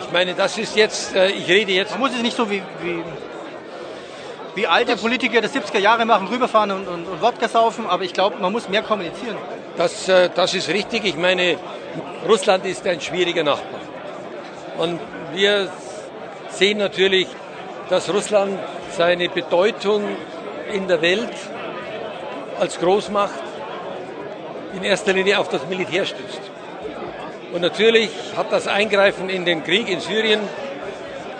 Ich 0.02 0.12
meine, 0.12 0.34
das 0.34 0.56
ist 0.58 0.76
jetzt, 0.76 1.14
äh, 1.14 1.30
ich 1.30 1.48
rede 1.48 1.72
jetzt. 1.72 1.92
Man 1.92 2.00
muss 2.00 2.10
es 2.12 2.22
nicht 2.22 2.36
so 2.36 2.50
wie, 2.50 2.62
wie, 2.82 3.02
wie 4.54 4.66
alte 4.66 4.92
das, 4.92 5.00
Politiker 5.00 5.40
der 5.40 5.50
70er 5.50 5.78
Jahre 5.78 6.04
machen, 6.04 6.28
rüberfahren 6.28 6.70
und, 6.70 6.88
und, 6.88 7.06
und 7.06 7.22
Wodka 7.22 7.48
saufen, 7.48 7.86
aber 7.86 8.04
ich 8.04 8.12
glaube, 8.12 8.36
man 8.38 8.52
muss 8.52 8.68
mehr 8.68 8.82
kommunizieren. 8.82 9.36
Das, 9.76 10.08
äh, 10.08 10.30
das 10.34 10.54
ist 10.54 10.68
richtig. 10.68 11.04
Ich 11.04 11.16
meine, 11.16 11.58
Russland 12.28 12.64
ist 12.66 12.86
ein 12.86 13.00
schwieriger 13.00 13.42
Nachbar. 13.42 13.80
Und 14.78 15.00
wir 15.34 15.70
sehen 16.50 16.78
natürlich 16.78 17.28
dass 17.88 18.12
Russland 18.12 18.58
seine 18.90 19.28
Bedeutung 19.28 20.02
in 20.72 20.88
der 20.88 21.00
Welt 21.02 21.34
als 22.58 22.78
Großmacht 22.78 23.34
in 24.74 24.82
erster 24.82 25.12
Linie 25.12 25.38
auf 25.38 25.48
das 25.48 25.66
Militär 25.68 26.04
stützt. 26.04 26.40
Und 27.56 27.62
natürlich 27.62 28.10
hat 28.36 28.52
das 28.52 28.68
Eingreifen 28.68 29.30
in 29.30 29.46
den 29.46 29.64
Krieg 29.64 29.88
in 29.88 29.98
Syrien 30.00 30.40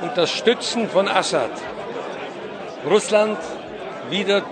und 0.00 0.16
das 0.16 0.30
Stützen 0.30 0.88
von 0.88 1.08
Assad 1.08 1.50
Russland 2.90 3.36
wieder 4.08 4.42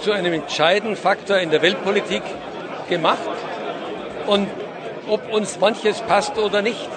zu 0.00 0.12
einem 0.12 0.34
entscheidenden 0.34 0.94
Faktor 0.94 1.38
in 1.38 1.48
der 1.48 1.62
Weltpolitik 1.62 2.22
gemacht. 2.86 3.30
Und 4.26 4.46
ob 5.08 5.32
uns 5.32 5.58
manches 5.58 6.02
passt 6.02 6.36
oder 6.36 6.60
nicht, 6.60 6.90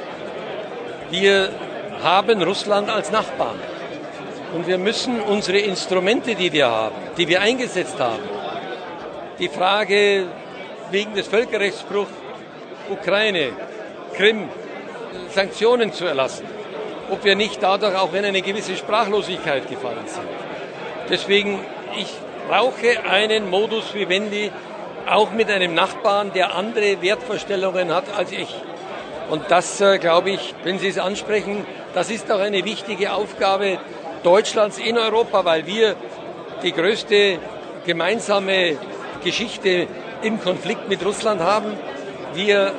wir 1.10 1.48
haben 2.04 2.44
Russland 2.44 2.90
als 2.90 3.10
Nachbarn. 3.10 3.56
Und 4.54 4.68
wir 4.68 4.80
müssen 4.80 5.22
unsere 5.22 5.60
Instrumente, 5.60 6.36
die 6.36 6.52
wir 6.52 6.70
haben, 6.70 6.96
die 7.18 7.30
wir 7.30 7.40
eingesetzt 7.40 7.98
haben, 8.02 8.24
die 9.40 9.48
Frage 9.48 10.26
wegen 10.92 11.16
des 11.16 11.30
Völkerrechtsbruchs 11.30 12.12
Ukraine, 12.90 13.54
Krim, 14.18 14.50
Sanktionen 15.34 15.94
zu 15.94 16.06
erlassen, 16.06 16.46
ob 17.12 17.24
wir 17.24 17.36
nicht 17.36 17.62
dadurch 17.62 17.96
auch 17.96 18.14
in 18.14 18.26
eine 18.26 18.42
gewisse 18.42 18.76
Sprachlosigkeit 18.76 19.70
gefallen 19.70 20.08
sind. 20.08 20.28
Deswegen, 21.10 21.60
ich 21.98 22.12
brauche 22.48 23.04
einen 23.10 23.50
Modus 23.50 23.94
vivendi 23.94 24.52
auch 25.08 25.32
mit 25.32 25.50
einem 25.50 25.74
Nachbarn, 25.74 26.32
der 26.34 26.56
andere 26.56 27.02
Wertvorstellungen 27.02 27.94
hat 27.94 28.06
als 28.18 28.32
ich. 28.32 28.54
Und 29.30 29.44
das, 29.50 29.80
äh, 29.82 30.00
glaube 30.00 30.32
ich, 30.32 30.56
wenn 30.64 30.80
Sie 30.80 30.88
es 30.88 30.98
ansprechen, 30.98 31.66
das 31.94 32.10
ist 32.10 32.32
auch 32.32 32.40
eine 32.40 32.64
wichtige 32.66 33.14
Aufgabe 33.14 33.78
Deutschlands 34.24 34.78
in 34.78 34.98
Europa, 34.98 35.46
weil 35.46 35.66
wir 35.68 35.96
die 36.64 36.72
größte 36.72 37.40
gemeinsame 37.86 38.78
Geschichte 39.24 39.88
im 40.22 40.42
Konflikt 40.42 40.90
mit 40.90 41.06
Russland 41.06 41.42
haben. 41.42 41.74
Wir, 42.34 42.74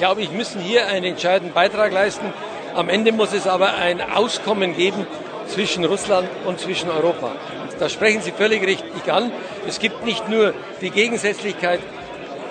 glaube 0.00 0.22
ich, 0.22 0.32
müssen 0.32 0.62
hier 0.62 0.86
einen 0.86 1.04
entscheidenden 1.04 1.52
Beitrag 1.52 1.92
leisten. 1.92 2.32
Am 2.74 2.88
Ende 2.88 3.12
muss 3.12 3.34
es 3.34 3.46
aber 3.46 3.74
ein 3.74 4.00
Auskommen 4.00 4.74
geben 4.74 5.06
zwischen 5.46 5.84
Russland 5.84 6.26
und 6.46 6.58
zwischen 6.58 6.88
Europa. 6.88 7.32
Da 7.78 7.90
sprechen 7.90 8.22
Sie 8.22 8.32
völlig 8.32 8.66
richtig 8.66 9.12
an. 9.12 9.30
Es 9.68 9.78
gibt 9.78 10.02
nicht 10.06 10.26
nur 10.26 10.54
die 10.80 10.88
Gegensätzlichkeit 10.88 11.80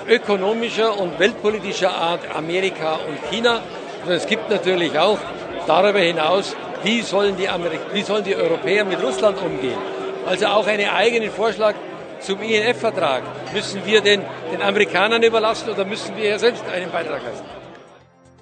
ökonomischer 0.07 0.95
und 0.99 1.17
weltpolitischer 1.17 1.91
Art 1.91 2.21
Amerika 2.35 2.99
und 3.07 3.17
China, 3.31 3.61
sondern 4.01 4.17
es 4.17 4.27
gibt 4.27 4.47
natürlich 4.51 4.99
auch 4.99 5.17
darüber 5.65 5.99
hinaus 5.99 6.55
wie 6.83 7.01
sollen 7.01 7.35
die, 7.35 7.49
Amerik 7.49 7.79
wie 7.93 8.03
sollen 8.03 8.23
die 8.23 8.35
Europäer 8.35 8.85
mit 8.85 9.01
Russland 9.01 9.41
umgehen. 9.41 9.79
Also 10.27 10.45
auch 10.45 10.67
einen 10.67 10.89
eigenen 10.89 11.31
Vorschlag 11.31 11.73
zum 12.21 12.41
INF-Vertrag. 12.41 13.23
Müssen 13.53 13.85
wir 13.85 14.01
den, 14.01 14.21
den 14.51 14.61
Amerikanern 14.61 15.23
überlassen 15.23 15.69
oder 15.69 15.85
müssen 15.85 16.15
wir 16.17 16.29
ja 16.29 16.39
selbst 16.39 16.63
einen 16.65 16.91
Beitrag 16.91 17.23
leisten? 17.23 17.45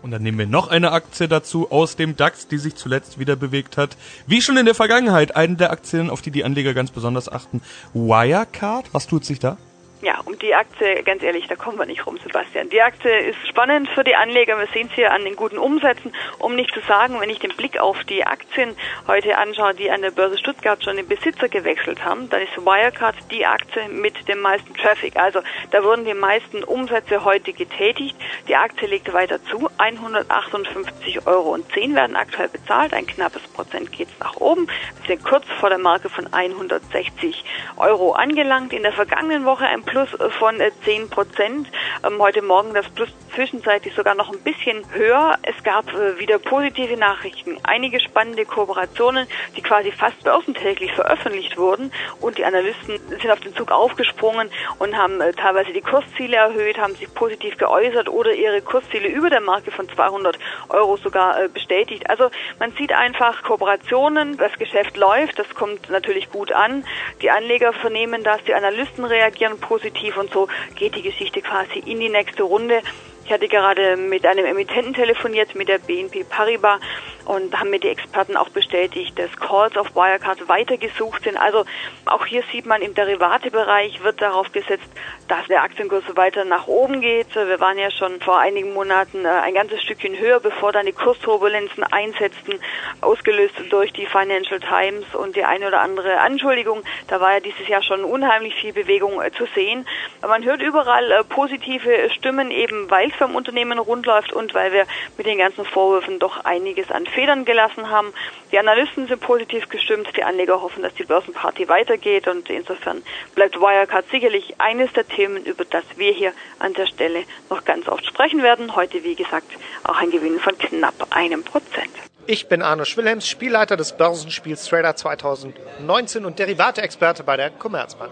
Und 0.03 0.11
dann 0.11 0.21
nehmen 0.21 0.37
wir 0.37 0.47
noch 0.47 0.69
eine 0.69 0.91
Aktie 0.91 1.27
dazu 1.27 1.71
aus 1.71 1.95
dem 1.95 2.15
DAX, 2.15 2.47
die 2.47 2.59
sich 2.59 2.75
zuletzt 2.75 3.19
wieder 3.19 3.35
bewegt 3.35 3.77
hat. 3.77 3.97
Wie 4.25 4.41
schon 4.41 4.57
in 4.57 4.65
der 4.65 4.75
Vergangenheit, 4.75 5.35
eine 5.35 5.55
der 5.55 5.71
Aktien, 5.71 6.09
auf 6.09 6.21
die 6.21 6.31
die 6.31 6.43
Anleger 6.43 6.73
ganz 6.73 6.91
besonders 6.91 7.29
achten. 7.29 7.61
Wirecard, 7.93 8.93
was 8.93 9.07
tut 9.07 9.25
sich 9.25 9.39
da? 9.39 9.57
Ja, 10.01 10.19
um 10.25 10.37
die 10.37 10.53
Aktie, 10.53 11.01
ganz 11.01 11.23
ehrlich, 11.23 11.47
da 11.47 11.55
kommen 11.55 11.79
wir 11.79 11.87
nicht 11.87 12.05
rum, 12.05 12.19
Sebastian. 12.19 12.69
Die 12.69 12.83
Aktie 12.83 13.11
ist 13.17 13.47
spannend 13.47 13.89
für 13.89 14.03
die 14.03 14.15
Anleger. 14.15 14.59
Wir 14.59 14.67
sehen 14.67 14.87
es 14.91 14.93
hier 14.93 15.11
an 15.11 15.23
den 15.23 15.35
guten 15.35 15.57
Umsätzen. 15.57 16.13
Um 16.37 16.55
nicht 16.55 16.71
zu 16.71 16.81
sagen, 16.81 17.19
wenn 17.19 17.31
ich 17.31 17.39
den 17.39 17.55
Blick 17.55 17.79
auf 17.79 18.03
die 18.03 18.23
Aktien 18.23 18.75
heute 19.07 19.35
anschaue, 19.39 19.73
die 19.73 19.89
an 19.89 20.03
der 20.03 20.11
Börse 20.11 20.37
Stuttgart 20.37 20.83
schon 20.83 20.97
den 20.97 21.07
Besitzer 21.07 21.49
gewechselt 21.49 22.05
haben, 22.05 22.29
dann 22.29 22.43
ist 22.43 22.55
Wirecard 22.57 23.15
die 23.31 23.47
Aktie 23.47 23.89
mit 23.89 24.27
dem 24.27 24.39
meisten 24.39 24.75
Traffic. 24.75 25.15
Also 25.15 25.39
da 25.71 25.83
wurden 25.83 26.05
die 26.05 26.13
meisten 26.13 26.63
Umsätze 26.63 27.25
heute 27.25 27.51
getätigt. 27.51 28.15
Die 28.47 28.55
Aktie 28.55 28.87
legt 28.87 29.11
weiter 29.13 29.43
zu. 29.45 29.67
158,10 29.79 31.25
Euro 31.25 31.57
werden 31.57 32.15
aktuell 32.15 32.49
bezahlt. 32.49 32.93
Ein 32.93 33.07
knappes 33.07 33.41
Prozent 33.53 33.91
geht 33.91 34.09
nach 34.19 34.35
oben. 34.35 34.67
Wir 35.01 35.15
sind 35.15 35.25
kurz 35.25 35.45
vor 35.59 35.69
der 35.69 35.79
Marke 35.79 36.09
von 36.09 36.31
160 36.31 37.43
Euro 37.77 38.11
angelangt. 38.11 38.73
In 38.73 38.83
der 38.83 38.93
vergangenen 38.93 39.43
Woche 39.43 39.65
ein 39.65 39.81
Plus 39.87 39.96
von 40.05 40.61
10 40.85 41.03
äh, 41.03 41.05
Prozent. 41.07 41.67
Ähm, 42.05 42.21
heute 42.21 42.41
Morgen 42.41 42.73
das 42.73 42.87
Plus 42.89 43.09
zwischenzeitlich 43.33 43.93
sogar 43.95 44.15
noch 44.15 44.31
ein 44.31 44.39
bisschen 44.39 44.83
höher. 44.91 45.37
Es 45.43 45.63
gab 45.63 45.91
äh, 45.93 46.19
wieder 46.19 46.39
positive 46.39 46.97
Nachrichten, 46.97 47.57
einige 47.63 47.99
spannende 47.99 48.45
Kooperationen, 48.45 49.27
die 49.55 49.61
quasi 49.61 49.91
fast 49.91 50.23
börsentäglich 50.23 50.91
veröffentlicht 50.93 51.57
wurden 51.57 51.91
und 52.21 52.37
die 52.37 52.45
Analysten 52.45 52.99
sind 53.09 53.31
auf 53.31 53.39
den 53.39 53.55
Zug 53.55 53.71
aufgesprungen 53.71 54.49
und 54.79 54.97
haben 54.97 55.21
äh, 55.21 55.33
teilweise 55.33 55.73
die 55.73 55.81
Kursziele 55.81 56.35
erhöht, 56.35 56.77
haben 56.77 56.95
sich 56.95 57.13
positiv 57.13 57.57
geäußert 57.57 58.09
oder 58.09 58.33
ihre 58.33 58.61
Kursziele 58.61 59.07
über 59.07 59.29
der 59.29 59.41
Marke 59.41 59.71
von 59.71 59.87
200 59.89 60.37
Euro 60.69 60.97
sogar 60.97 61.47
bestätigt. 61.49 62.09
Also 62.09 62.29
man 62.59 62.71
sieht 62.73 62.91
einfach 62.91 63.43
Kooperationen, 63.43 64.37
das 64.37 64.53
Geschäft 64.53 64.97
läuft, 64.97 65.39
das 65.39 65.49
kommt 65.55 65.89
natürlich 65.89 66.29
gut 66.31 66.51
an. 66.51 66.83
Die 67.21 67.29
Anleger 67.29 67.73
vernehmen 67.73 68.23
das, 68.23 68.43
die 68.43 68.53
Analysten 68.53 69.05
reagieren 69.05 69.59
positiv 69.59 69.76
positiv 69.77 70.17
und 70.17 70.31
so 70.33 70.47
geht 70.75 70.95
die 70.95 71.03
Geschichte 71.03 71.41
quasi 71.41 71.79
in 71.85 71.99
die 71.99 72.09
nächste 72.09 72.43
Runde. 72.43 72.81
Ich 73.25 73.31
hatte 73.31 73.47
gerade 73.47 73.97
mit 73.97 74.25
einem 74.25 74.45
Emittenten 74.45 74.93
telefoniert, 74.93 75.53
mit 75.53 75.67
der 75.67 75.79
BNP 75.79 76.23
Paribas, 76.23 76.79
und 77.27 77.59
haben 77.59 77.69
mir 77.69 77.79
die 77.79 77.89
Experten 77.89 78.37
auch 78.37 78.49
bestätigt, 78.49 79.19
dass 79.19 79.35
Calls 79.35 79.75
auf 79.75 79.93
Wirecard 79.95 80.47
weitergesucht 80.47 81.23
sind. 81.23 81.35
Also 81.35 81.65
auch 82.05 82.25
hier 82.25 82.41
sieht 82.51 82.65
man 82.65 82.81
im 82.81 82.93
Derivatebereich 82.93 84.01
wird 84.01 84.21
darauf 84.21 84.51
gesetzt, 84.53 84.87
dass 85.27 85.45
der 85.47 85.63
Aktienkurs 85.63 86.03
weiter 86.15 86.45
nach 86.45 86.67
oben 86.67 87.01
geht. 87.01 87.35
Wir 87.35 87.59
waren 87.59 87.77
ja 87.77 87.91
schon 87.91 88.21
vor 88.21 88.39
einigen 88.39 88.73
Monaten 88.73 89.25
äh, 89.25 89.27
ein 89.27 89.53
ganzes 89.53 89.81
Stückchen 89.81 90.17
höher, 90.17 90.39
bevor 90.39 90.71
dann 90.71 90.85
die 90.85 90.93
Kursturbulenzen 90.93 91.83
einsetzten, 91.83 92.59
ausgelöst 93.01 93.55
durch 93.69 93.91
die 93.91 94.05
Financial 94.05 94.61
Times 94.61 95.13
und 95.13 95.35
die 95.35 95.43
eine 95.43 95.67
oder 95.67 95.81
andere 95.81 96.19
Anschuldigung. 96.19 96.83
Da 97.09 97.19
war 97.19 97.33
ja 97.33 97.39
dieses 97.41 97.67
Jahr 97.67 97.83
schon 97.83 98.05
unheimlich 98.05 98.55
viel 98.55 98.71
Bewegung 98.71 99.21
äh, 99.21 99.31
zu 99.31 99.45
sehen. 99.53 99.85
Man 100.21 100.45
hört 100.45 100.61
überall 100.61 101.11
äh, 101.11 101.23
positive 101.25 102.09
Stimmen, 102.11 102.51
eben 102.51 102.89
weil 102.89 103.09
es 103.09 103.17
beim 103.19 103.35
Unternehmen 103.35 103.79
rund 103.79 104.05
läuft 104.05 104.31
und 104.31 104.53
weil 104.53 104.71
wir 104.71 104.85
mit 105.17 105.27
den 105.27 105.39
ganzen 105.39 105.65
Vorwürfen 105.65 106.19
doch 106.19 106.45
einiges 106.45 106.89
an 106.89 107.05
Federn 107.17 107.45
gelassen 107.45 107.89
haben. 107.89 108.13
Die 108.51 108.59
Analysten 108.59 109.07
sind 109.07 109.19
positiv 109.21 109.69
gestimmt, 109.69 110.07
die 110.15 110.23
Anleger 110.23 110.61
hoffen, 110.61 110.83
dass 110.83 110.93
die 110.93 111.03
Börsenparty 111.03 111.67
weitergeht 111.67 112.27
und 112.27 112.47
insofern 112.47 113.01
bleibt 113.33 113.59
Wirecard 113.59 114.05
sicherlich 114.11 114.53
eines 114.59 114.93
der 114.93 115.07
Themen, 115.07 115.43
über 115.43 115.65
das 115.65 115.83
wir 115.95 116.11
hier 116.11 116.31
an 116.59 116.75
der 116.75 116.85
Stelle 116.85 117.23
noch 117.49 117.65
ganz 117.65 117.87
oft 117.87 118.05
sprechen 118.05 118.43
werden. 118.43 118.75
Heute, 118.75 119.03
wie 119.03 119.15
gesagt, 119.15 119.47
auch 119.83 119.97
ein 119.97 120.11
Gewinn 120.11 120.39
von 120.39 120.55
knapp 120.59 120.93
einem 121.09 121.43
Prozent. 121.43 121.89
Ich 122.27 122.49
bin 122.49 122.61
Arno 122.61 122.85
Schwillems, 122.85 123.27
Spielleiter 123.27 123.77
des 123.77 123.97
Börsenspiels 123.97 124.67
Trader 124.67 124.95
2019 124.95 126.23
und 126.23 126.37
Derivate-Experte 126.37 127.23
bei 127.23 127.35
der 127.35 127.49
Commerzbank. 127.49 128.11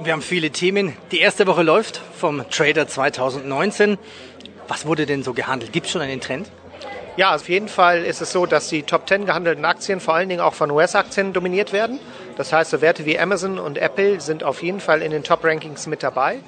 Wir 0.00 0.12
haben 0.12 0.22
viele 0.22 0.50
Themen. 0.50 0.96
Die 1.12 1.20
erste 1.20 1.46
Woche 1.46 1.62
läuft 1.62 2.00
vom 2.18 2.44
Trader 2.50 2.88
2019. 2.88 3.96
Was 4.66 4.86
wurde 4.86 5.06
denn 5.06 5.22
so 5.22 5.34
gehandelt? 5.34 5.72
Gibt 5.72 5.86
es 5.86 5.92
schon 5.92 6.02
einen 6.02 6.20
Trend? 6.20 6.50
Ja, 7.16 7.34
auf 7.34 7.48
jeden 7.48 7.68
Fall 7.68 8.04
ist 8.04 8.22
es 8.22 8.30
so, 8.32 8.46
dass 8.46 8.68
die 8.68 8.84
Top 8.84 9.08
10 9.08 9.26
gehandelten 9.26 9.64
Aktien 9.64 10.00
vor 10.00 10.14
allen 10.14 10.28
Dingen 10.28 10.40
auch 10.40 10.54
von 10.54 10.70
US-Aktien 10.70 11.32
dominiert 11.32 11.72
werden. 11.72 11.98
Das 12.36 12.52
heißt, 12.52 12.70
so 12.70 12.80
Werte 12.80 13.04
wie 13.04 13.18
Amazon 13.18 13.58
und 13.58 13.78
Apple 13.78 14.20
sind 14.20 14.44
auf 14.44 14.62
jeden 14.62 14.80
Fall 14.80 15.02
in 15.02 15.10
den 15.10 15.24
Top-Rankings 15.24 15.86
mit 15.86 16.02
dabei. 16.02 16.38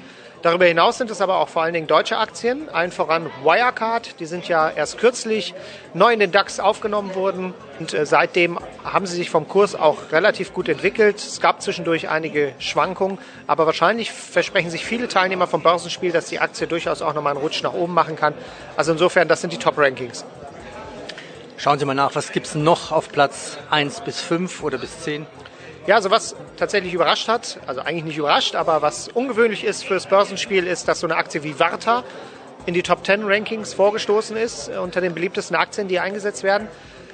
Darüber 0.42 0.64
hinaus 0.64 0.98
sind 0.98 1.08
es 1.10 1.20
aber 1.20 1.36
auch 1.38 1.48
vor 1.48 1.62
allen 1.62 1.74
Dingen 1.74 1.86
deutsche 1.86 2.18
Aktien, 2.18 2.68
allen 2.68 2.90
voran 2.90 3.30
Wirecard. 3.44 4.18
Die 4.18 4.26
sind 4.26 4.48
ja 4.48 4.70
erst 4.70 4.98
kürzlich 4.98 5.54
neu 5.94 6.12
in 6.12 6.18
den 6.18 6.32
DAX 6.32 6.58
aufgenommen 6.58 7.14
worden 7.14 7.54
und 7.78 7.94
äh, 7.94 8.06
seitdem 8.06 8.58
haben 8.82 9.06
sie 9.06 9.16
sich 9.16 9.30
vom 9.30 9.46
Kurs 9.46 9.76
auch 9.76 10.10
relativ 10.10 10.52
gut 10.52 10.68
entwickelt. 10.68 11.16
Es 11.18 11.40
gab 11.40 11.62
zwischendurch 11.62 12.08
einige 12.08 12.54
Schwankungen, 12.58 13.18
aber 13.46 13.66
wahrscheinlich 13.66 14.10
versprechen 14.10 14.70
sich 14.70 14.84
viele 14.84 15.06
Teilnehmer 15.06 15.46
vom 15.46 15.62
Börsenspiel, 15.62 16.10
dass 16.10 16.26
die 16.26 16.40
Aktie 16.40 16.66
durchaus 16.66 17.02
auch 17.02 17.14
nochmal 17.14 17.34
einen 17.34 17.42
Rutsch 17.42 17.62
nach 17.62 17.74
oben 17.74 17.94
machen 17.94 18.16
kann. 18.16 18.34
Also 18.76 18.92
insofern, 18.92 19.28
das 19.28 19.42
sind 19.42 19.52
die 19.52 19.58
Top-Rankings. 19.58 20.24
Schauen 21.62 21.78
Sie 21.78 21.84
mal 21.84 21.94
nach, 21.94 22.16
was 22.16 22.32
gibt 22.32 22.48
es 22.48 22.56
noch 22.56 22.90
auf 22.90 23.12
Platz 23.12 23.56
1 23.70 24.00
bis 24.00 24.20
5 24.20 24.64
oder 24.64 24.78
bis 24.78 24.98
10? 25.02 25.26
Ja, 25.86 25.94
also 25.94 26.10
was 26.10 26.34
tatsächlich 26.56 26.92
überrascht 26.92 27.28
hat, 27.28 27.60
also 27.68 27.82
eigentlich 27.82 28.02
nicht 28.02 28.18
überrascht, 28.18 28.56
aber 28.56 28.82
was 28.82 29.06
ungewöhnlich 29.06 29.62
ist 29.62 29.84
fürs 29.84 30.06
Börsenspiel, 30.06 30.66
ist, 30.66 30.88
dass 30.88 30.98
so 30.98 31.06
eine 31.06 31.14
Aktie 31.14 31.44
wie 31.44 31.60
Warta 31.60 32.02
in 32.66 32.74
die 32.74 32.82
Top 32.82 33.06
10 33.06 33.22
Rankings 33.22 33.74
vorgestoßen 33.74 34.36
ist, 34.36 34.70
unter 34.70 35.00
den 35.00 35.14
beliebtesten 35.14 35.54
Aktien, 35.54 35.86
die 35.86 36.00
eingesetzt 36.00 36.42
werden. 36.42 36.66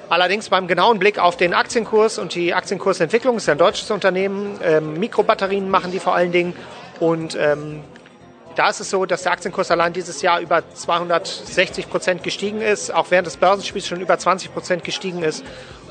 Allerdings 0.09 0.49
beim 0.49 0.67
genauen 0.67 0.99
Blick 0.99 1.19
auf 1.19 1.37
den 1.37 1.53
Aktienkurs 1.53 2.17
und 2.17 2.35
die 2.35 2.55
Aktienkursentwicklung 2.55 3.37
ist 3.37 3.49
ja 3.49 3.53
ein 3.53 3.59
deutsches 3.59 3.91
Unternehmen. 3.91 4.59
Ähm, 4.65 4.99
Mikrobatterien 4.99 5.69
machen 5.69 5.93
die 5.93 5.99
vor 5.99 6.15
allen 6.15 6.33
Dingen. 6.33 6.55
Und 7.01 7.37
ähm, 7.39 7.85
da 8.59 8.71
ist 8.71 8.81
es 8.81 8.91
so, 8.91 9.07
dass 9.07 9.23
der 9.23 9.31
Aktienkurs 9.31 9.71
allein 9.71 9.93
dieses 9.93 10.21
Jahr 10.21 10.41
über 10.41 10.65
260 10.75 11.89
Prozent 11.89 12.25
gestiegen 12.25 12.61
ist, 12.61 12.93
auch 12.93 13.13
während 13.13 13.29
des 13.29 13.37
Börsenspiels 13.37 13.87
schon 13.87 14.01
über 14.01 14.19
20 14.19 14.53
Prozent 14.53 14.83
gestiegen 14.83 15.23
ist. 15.23 15.45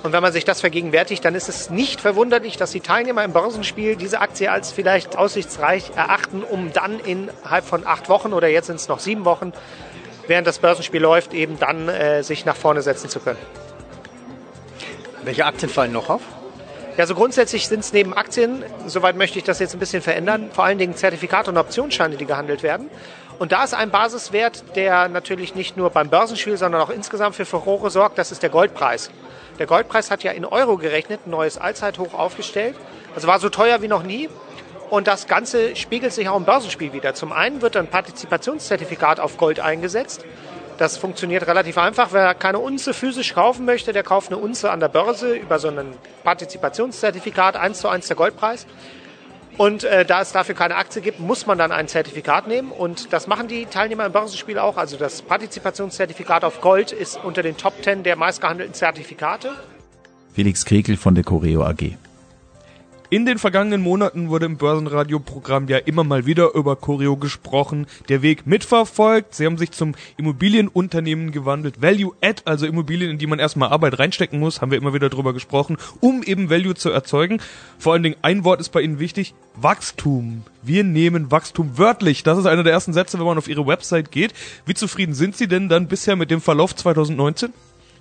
Und 0.03 0.11
wenn 0.11 0.21
man 0.21 0.33
sich 0.33 0.43
das 0.43 0.59
vergegenwärtigt, 0.59 1.23
dann 1.23 1.33
ist 1.33 1.47
es 1.47 1.69
nicht 1.69 2.01
verwunderlich, 2.01 2.57
dass 2.57 2.71
die 2.71 2.81
Teilnehmer 2.81 3.23
im 3.23 3.31
Börsenspiel 3.31 3.95
diese 3.95 4.19
Aktie 4.19 4.51
als 4.51 4.73
vielleicht 4.73 5.17
aussichtsreich 5.17 5.91
erachten, 5.95 6.43
um 6.43 6.73
dann 6.73 6.99
innerhalb 6.99 7.63
von 7.63 7.87
acht 7.87 8.09
Wochen 8.09 8.33
oder 8.33 8.49
jetzt 8.49 8.67
sind 8.67 8.75
es 8.75 8.89
noch 8.89 8.99
sieben 8.99 9.23
Wochen, 9.23 9.53
während 10.27 10.45
das 10.45 10.59
Börsenspiel 10.59 11.01
läuft, 11.01 11.33
eben 11.33 11.57
dann 11.59 11.87
äh, 11.87 12.21
sich 12.21 12.43
nach 12.43 12.57
vorne 12.57 12.81
setzen 12.81 13.09
zu 13.09 13.21
können. 13.21 13.39
Welche 15.23 15.45
Aktien 15.45 15.69
fallen 15.69 15.93
noch 15.93 16.09
auf? 16.09 16.21
Ja, 16.97 17.05
so 17.05 17.13
grundsätzlich 17.13 17.67
sind 17.67 17.81
es 17.81 17.93
neben 17.93 18.15
Aktien, 18.15 18.65
soweit 18.87 19.15
möchte 19.15 19.37
ich 19.37 19.45
das 19.45 19.59
jetzt 19.59 19.75
ein 19.75 19.79
bisschen 19.79 20.01
verändern, 20.01 20.49
vor 20.51 20.63
allen 20.63 20.79
Dingen 20.79 20.95
Zertifikate 20.95 21.51
und 21.51 21.57
Optionsscheine, 21.57 22.17
die 22.17 22.25
gehandelt 22.25 22.63
werden. 22.63 22.89
Und 23.37 23.51
da 23.51 23.63
ist 23.63 23.75
ein 23.75 23.91
Basiswert, 23.91 24.75
der 24.75 25.07
natürlich 25.07 25.53
nicht 25.53 25.77
nur 25.77 25.91
beim 25.91 26.09
Börsenspiel, 26.09 26.57
sondern 26.57 26.81
auch 26.81 26.89
insgesamt 26.89 27.35
für 27.35 27.45
Furore 27.45 27.91
sorgt, 27.91 28.17
das 28.17 28.31
ist 28.31 28.41
der 28.41 28.49
Goldpreis. 28.49 29.11
Der 29.59 29.67
Goldpreis 29.67 30.09
hat 30.09 30.23
ja 30.23 30.31
in 30.31 30.43
Euro 30.43 30.77
gerechnet 30.77 31.19
ein 31.27 31.29
neues 31.29 31.59
Allzeithoch 31.59 32.15
aufgestellt. 32.15 32.75
Also 33.13 33.27
war 33.27 33.39
so 33.39 33.49
teuer 33.49 33.83
wie 33.83 33.87
noch 33.87 34.01
nie. 34.01 34.27
Und 34.89 35.05
das 35.05 35.27
Ganze 35.27 35.75
spiegelt 35.75 36.13
sich 36.13 36.27
auch 36.29 36.37
im 36.37 36.45
Börsenspiel 36.45 36.93
wieder. 36.93 37.13
Zum 37.13 37.31
einen 37.31 37.61
wird 37.61 37.77
ein 37.77 37.87
Partizipationszertifikat 37.87 39.19
auf 39.19 39.37
Gold 39.37 39.59
eingesetzt. 39.59 40.25
Das 40.77 40.97
funktioniert 40.97 41.47
relativ 41.47 41.77
einfach. 41.77 42.09
Wer 42.11 42.35
keine 42.35 42.59
Unze 42.59 42.93
physisch 42.93 43.33
kaufen 43.33 43.65
möchte, 43.65 43.93
der 43.93 44.03
kauft 44.03 44.31
eine 44.31 44.37
Unze 44.37 44.69
an 44.69 44.79
der 44.79 44.89
Börse 44.89 45.35
über 45.35 45.57
so 45.57 45.69
ein 45.69 45.93
Partizipationszertifikat, 46.23 47.55
eins 47.55 47.79
zu 47.79 47.89
eins 47.89 48.07
der 48.07 48.15
Goldpreis. 48.15 48.67
Und 49.57 49.83
äh, 49.83 50.05
da 50.05 50.21
es 50.21 50.31
dafür 50.31 50.53
keine 50.53 50.75
Aktie 50.75 51.01
gibt, 51.01 51.19
muss 51.19 51.47
man 51.47 51.57
dann 51.57 51.71
ein 51.71 51.87
Zertifikat 51.87 52.47
nehmen. 52.47 52.71
Und 52.71 53.11
das 53.11 53.25
machen 53.25 53.47
die 53.47 53.65
Teilnehmer 53.65 54.05
im 54.05 54.11
Börsenspiel 54.11 54.59
auch. 54.59 54.77
Also 54.77 54.97
das 54.97 55.23
Partizipationszertifikat 55.23 56.43
auf 56.43 56.61
Gold 56.61 56.91
ist 56.91 57.19
unter 57.23 57.41
den 57.41 57.57
Top 57.57 57.73
10 57.83 58.03
der 58.03 58.15
meistgehandelten 58.15 58.75
Zertifikate. 58.75 59.55
Felix 60.35 60.63
Krekel 60.63 60.95
von 60.95 61.15
der 61.15 61.23
Coreo 61.23 61.63
AG. 61.63 61.97
In 63.09 63.25
den 63.25 63.37
vergangenen 63.37 63.79
Monaten 63.79 64.27
wurde 64.27 64.47
im 64.47 64.57
Börsenradioprogramm 64.57 65.69
ja 65.69 65.77
immer 65.77 66.03
mal 66.03 66.25
wieder 66.25 66.53
über 66.55 66.75
Choreo 66.75 67.15
gesprochen, 67.15 67.87
der 68.09 68.21
Weg 68.21 68.45
mitverfolgt. 68.45 69.33
Sie 69.33 69.45
haben 69.45 69.57
sich 69.57 69.71
zum 69.71 69.95
Immobilienunternehmen 70.17 71.31
gewandelt. 71.31 71.81
Value 71.81 72.11
Add, 72.21 72.41
also 72.43 72.65
Immobilien, 72.65 73.11
in 73.11 73.17
die 73.17 73.27
man 73.27 73.39
erstmal 73.39 73.69
Arbeit 73.69 73.97
reinstecken 73.97 74.41
muss, 74.41 74.59
haben 74.59 74.71
wir 74.71 74.77
immer 74.77 74.93
wieder 74.93 75.07
drüber 75.07 75.31
gesprochen, 75.31 75.77
um 76.01 76.21
eben 76.21 76.49
Value 76.49 76.75
zu 76.75 76.89
erzeugen. 76.89 77.39
Vor 77.79 77.93
allen 77.93 78.03
Dingen 78.03 78.17
ein 78.23 78.43
Wort 78.43 78.59
ist 78.59 78.73
bei 78.73 78.81
Ihnen 78.81 78.99
wichtig, 78.99 79.33
Wachstum. 79.55 80.43
Wir 80.61 80.83
nehmen 80.83 81.31
Wachstum 81.31 81.77
wörtlich. 81.77 82.23
Das 82.23 82.37
ist 82.37 82.45
einer 82.45 82.63
der 82.63 82.73
ersten 82.73 82.91
Sätze, 82.91 83.19
wenn 83.19 83.25
man 83.25 83.37
auf 83.37 83.47
Ihre 83.47 83.65
Website 83.65 84.11
geht. 84.11 84.33
Wie 84.65 84.73
zufrieden 84.73 85.13
sind 85.13 85.37
Sie 85.37 85.47
denn 85.47 85.69
dann 85.69 85.87
bisher 85.87 86.17
mit 86.17 86.29
dem 86.29 86.41
Verlauf 86.41 86.75
2019? 86.75 87.53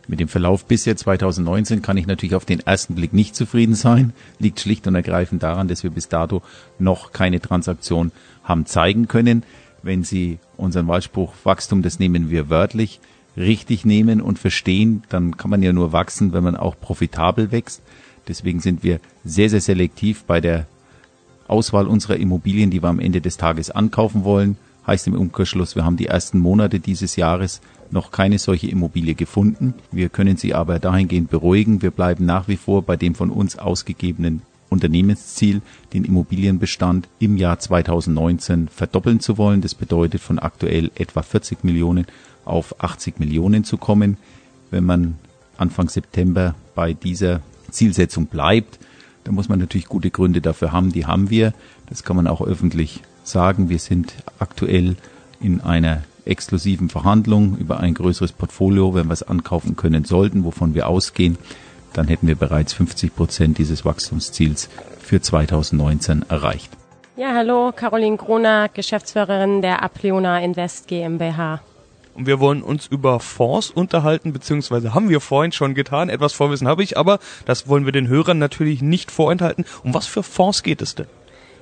Mit 0.09 0.21
dem 0.21 0.29
Verlauf 0.29 0.67
bisher 0.67 0.97
2019 0.97 1.83
kann 1.83 1.97
ich 1.97 2.07
natürlich 2.07 2.37
auf 2.37 2.45
den 2.45 2.61
ersten 2.61 2.95
Blick 2.95 3.13
nicht 3.13 3.35
zufrieden 3.35 3.75
sein. 3.75 4.13
Liegt 4.39 4.61
schlicht 4.61 4.87
und 4.87 4.95
ergreifend 4.95 5.43
daran, 5.43 5.67
dass 5.67 5.83
wir 5.83 5.91
bis 5.91 6.09
dato 6.09 6.43
noch 6.79 7.13
keine 7.13 7.41
Transaktion 7.41 8.13
haben 8.45 8.67
zeigen 8.67 9.09
können. 9.09 9.43
Wenn 9.83 10.05
Sie 10.05 10.39
unseren 10.57 10.87
Wahlspruch 10.87 11.33
Wachstum, 11.43 11.83
das 11.83 11.99
nehmen 11.99 12.31
wir 12.31 12.49
wörtlich, 12.49 13.01
richtig 13.37 13.85
nehmen 13.85 14.21
und 14.21 14.39
verstehen, 14.39 15.03
dann 15.09 15.37
kann 15.37 15.51
man 15.51 15.63
ja 15.63 15.73
nur 15.73 15.93
wachsen, 15.93 16.33
wenn 16.33 16.45
man 16.45 16.57
auch 16.57 16.79
profitabel 16.81 17.51
wächst. 17.51 17.83
Deswegen 18.29 18.61
sind 18.61 18.83
wir 18.83 19.01
sehr, 19.25 19.51
sehr 19.51 19.61
selektiv 19.61 20.25
bei 20.25 20.41
der 20.41 20.67
Auswahl 21.49 21.87
unserer 21.87 22.17
Immobilien, 22.17 22.71
die 22.71 22.83
wir 22.83 22.89
am 22.89 23.01
Ende 23.01 23.21
des 23.21 23.37
Tages 23.37 23.71
ankaufen 23.71 24.25
wollen. 24.25 24.57
Heißt 24.87 25.07
im 25.09 25.15
Umkehrschluss, 25.15 25.75
wir 25.75 25.85
haben 25.85 25.97
die 25.97 26.07
ersten 26.07 26.39
Monate 26.39 26.79
dieses 26.79 27.17
Jahres 27.17 27.61
noch 27.91 28.11
keine 28.11 28.39
solche 28.39 28.69
Immobilie 28.69 29.15
gefunden. 29.15 29.75
Wir 29.91 30.09
können 30.09 30.37
Sie 30.37 30.55
aber 30.55 30.79
dahingehend 30.79 31.31
beruhigen. 31.31 31.83
Wir 31.83 31.91
bleiben 31.91 32.25
nach 32.25 32.47
wie 32.47 32.57
vor 32.57 32.83
bei 32.83 32.97
dem 32.97 33.15
von 33.15 33.31
uns 33.31 33.59
ausgegebenen 33.59 34.43
Unternehmensziel, 34.69 35.63
den 35.93 36.05
Immobilienbestand 36.05 37.09
im 37.19 37.37
Jahr 37.37 37.59
2019 37.59 38.69
verdoppeln 38.69 39.21
zu 39.21 39.39
wollen. 39.39 39.61
Das 39.61 39.75
bedeutet 39.75 40.21
von 40.21 40.39
aktuell 40.39 40.91
etwa 40.95 41.23
40 41.23 41.65
Millionen 41.65 42.07
auf 42.45 42.83
80 42.83 43.19
Millionen 43.19 43.65
zu 43.65 43.79
kommen. 43.79 44.17
Wenn 44.71 44.85
man 44.85 45.19
Anfang 45.57 45.89
September 45.89 46.55
bei 46.75 46.93
dieser 46.93 47.41
Zielsetzung 47.71 48.27
bleibt, 48.27 48.79
dann 49.25 49.35
muss 49.35 49.49
man 49.49 49.59
natürlich 49.59 49.87
gute 49.87 50.11
Gründe 50.11 50.41
dafür 50.41 50.73
haben. 50.73 50.93
Die 50.93 51.07
haben 51.07 51.31
wir. 51.31 51.53
Das 51.89 52.05
kann 52.05 52.17
man 52.17 52.27
auch 52.27 52.41
öffentlich 52.41 53.03
sagen. 53.27 53.69
Wir 53.69 53.79
sind 53.79 54.15
aktuell 54.39 54.97
in 55.41 55.61
einer 55.61 56.03
exklusiven 56.25 56.89
Verhandlungen 56.89 57.57
über 57.57 57.81
ein 57.81 57.95
größeres 57.95 58.33
Portfolio, 58.33 58.95
wenn 58.95 59.07
wir 59.07 59.13
es 59.13 59.23
ankaufen 59.23 59.77
können 59.77 60.05
sollten, 60.05 60.45
wovon 60.45 60.75
wir 60.75 60.89
ausgehen, 60.89 61.39
dann 61.93 62.09
hätten 62.09 62.27
wir 62.27 62.35
bereits 62.35 62.73
50 62.75 63.15
Prozent 63.15 63.59
dieses 63.59 63.85
Wachstumsziels 63.85 64.69
für 65.01 65.21
2019 65.21 66.27
erreicht. 66.29 66.71
Ja, 67.17 67.33
hallo, 67.35 67.73
Caroline 67.75 68.19
Gruner, 68.19 68.69
Geschäftsführerin 68.69 69.63
der 69.63 69.83
Apleona 69.83 70.41
Invest 70.41 70.89
GmbH. 70.89 71.63
Und 72.15 72.27
wir 72.27 72.41
wollen 72.41 72.63
uns 72.63 72.87
über 72.87 73.21
Fonds 73.21 73.71
unterhalten, 73.71 74.33
beziehungsweise 74.33 74.95
haben 74.95 75.09
wir 75.09 75.21
vorhin 75.21 75.53
schon 75.53 75.75
getan. 75.75 76.09
Etwas 76.09 76.33
Vorwissen 76.33 76.67
habe 76.67 76.83
ich, 76.83 76.99
aber 76.99 77.19
das 77.45 77.69
wollen 77.69 77.85
wir 77.85 77.93
den 77.93 78.09
Hörern 78.09 78.39
natürlich 78.39 78.83
nicht 78.83 79.11
vorenthalten. 79.11 79.65
Um 79.85 79.95
was 79.95 80.07
für 80.07 80.23
Fonds 80.23 80.63
geht 80.63 80.83
es 80.83 80.95
denn? 80.95 81.07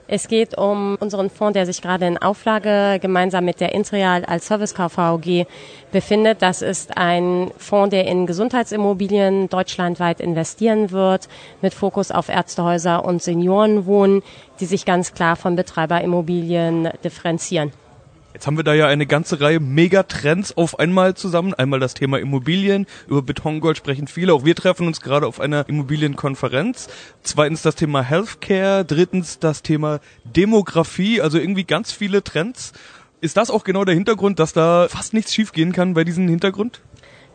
Es 0.06 0.28
geht 0.28 0.58
um 0.58 0.96
unseren 1.00 1.30
Fonds, 1.30 1.54
der 1.54 1.64
sich 1.64 1.80
gerade 1.80 2.06
in 2.06 2.18
Auflage 2.18 2.98
gemeinsam 3.00 3.46
mit 3.46 3.60
der 3.60 3.74
Intrial 3.74 4.24
als 4.26 4.48
Servicecar 4.48 4.90
VG 4.90 5.46
befindet. 5.92 6.42
Das 6.42 6.60
ist 6.60 6.98
ein 6.98 7.50
Fonds, 7.56 7.90
der 7.90 8.06
in 8.06 8.26
Gesundheitsimmobilien 8.26 9.48
deutschlandweit 9.48 10.20
investieren 10.20 10.90
wird, 10.90 11.28
mit 11.62 11.72
Fokus 11.72 12.10
auf 12.10 12.28
Ärztehäuser 12.28 13.04
und 13.04 13.22
Seniorenwohnen, 13.22 14.22
die 14.60 14.66
sich 14.66 14.84
ganz 14.84 15.14
klar 15.14 15.36
von 15.36 15.56
Betreiberimmobilien 15.56 16.90
differenzieren. 17.02 17.72
Jetzt 18.34 18.48
haben 18.48 18.56
wir 18.56 18.64
da 18.64 18.74
ja 18.74 18.88
eine 18.88 19.06
ganze 19.06 19.40
Reihe 19.40 19.60
Megatrends 19.60 20.56
auf 20.56 20.80
einmal 20.80 21.14
zusammen. 21.14 21.54
Einmal 21.54 21.78
das 21.78 21.94
Thema 21.94 22.18
Immobilien. 22.18 22.86
Über 23.06 23.22
Betongold 23.22 23.76
sprechen 23.76 24.08
viele. 24.08 24.34
Auch 24.34 24.44
wir 24.44 24.56
treffen 24.56 24.88
uns 24.88 25.00
gerade 25.00 25.28
auf 25.28 25.38
einer 25.38 25.68
Immobilienkonferenz. 25.68 26.88
Zweitens 27.22 27.62
das 27.62 27.76
Thema 27.76 28.02
Healthcare. 28.02 28.84
Drittens 28.84 29.38
das 29.38 29.62
Thema 29.62 30.00
Demografie. 30.24 31.20
Also 31.20 31.38
irgendwie 31.38 31.62
ganz 31.62 31.92
viele 31.92 32.24
Trends. 32.24 32.72
Ist 33.20 33.36
das 33.36 33.50
auch 33.50 33.62
genau 33.62 33.84
der 33.84 33.94
Hintergrund, 33.94 34.40
dass 34.40 34.52
da 34.52 34.88
fast 34.88 35.14
nichts 35.14 35.32
schiefgehen 35.32 35.72
kann 35.72 35.94
bei 35.94 36.02
diesem 36.02 36.26
Hintergrund? 36.26 36.80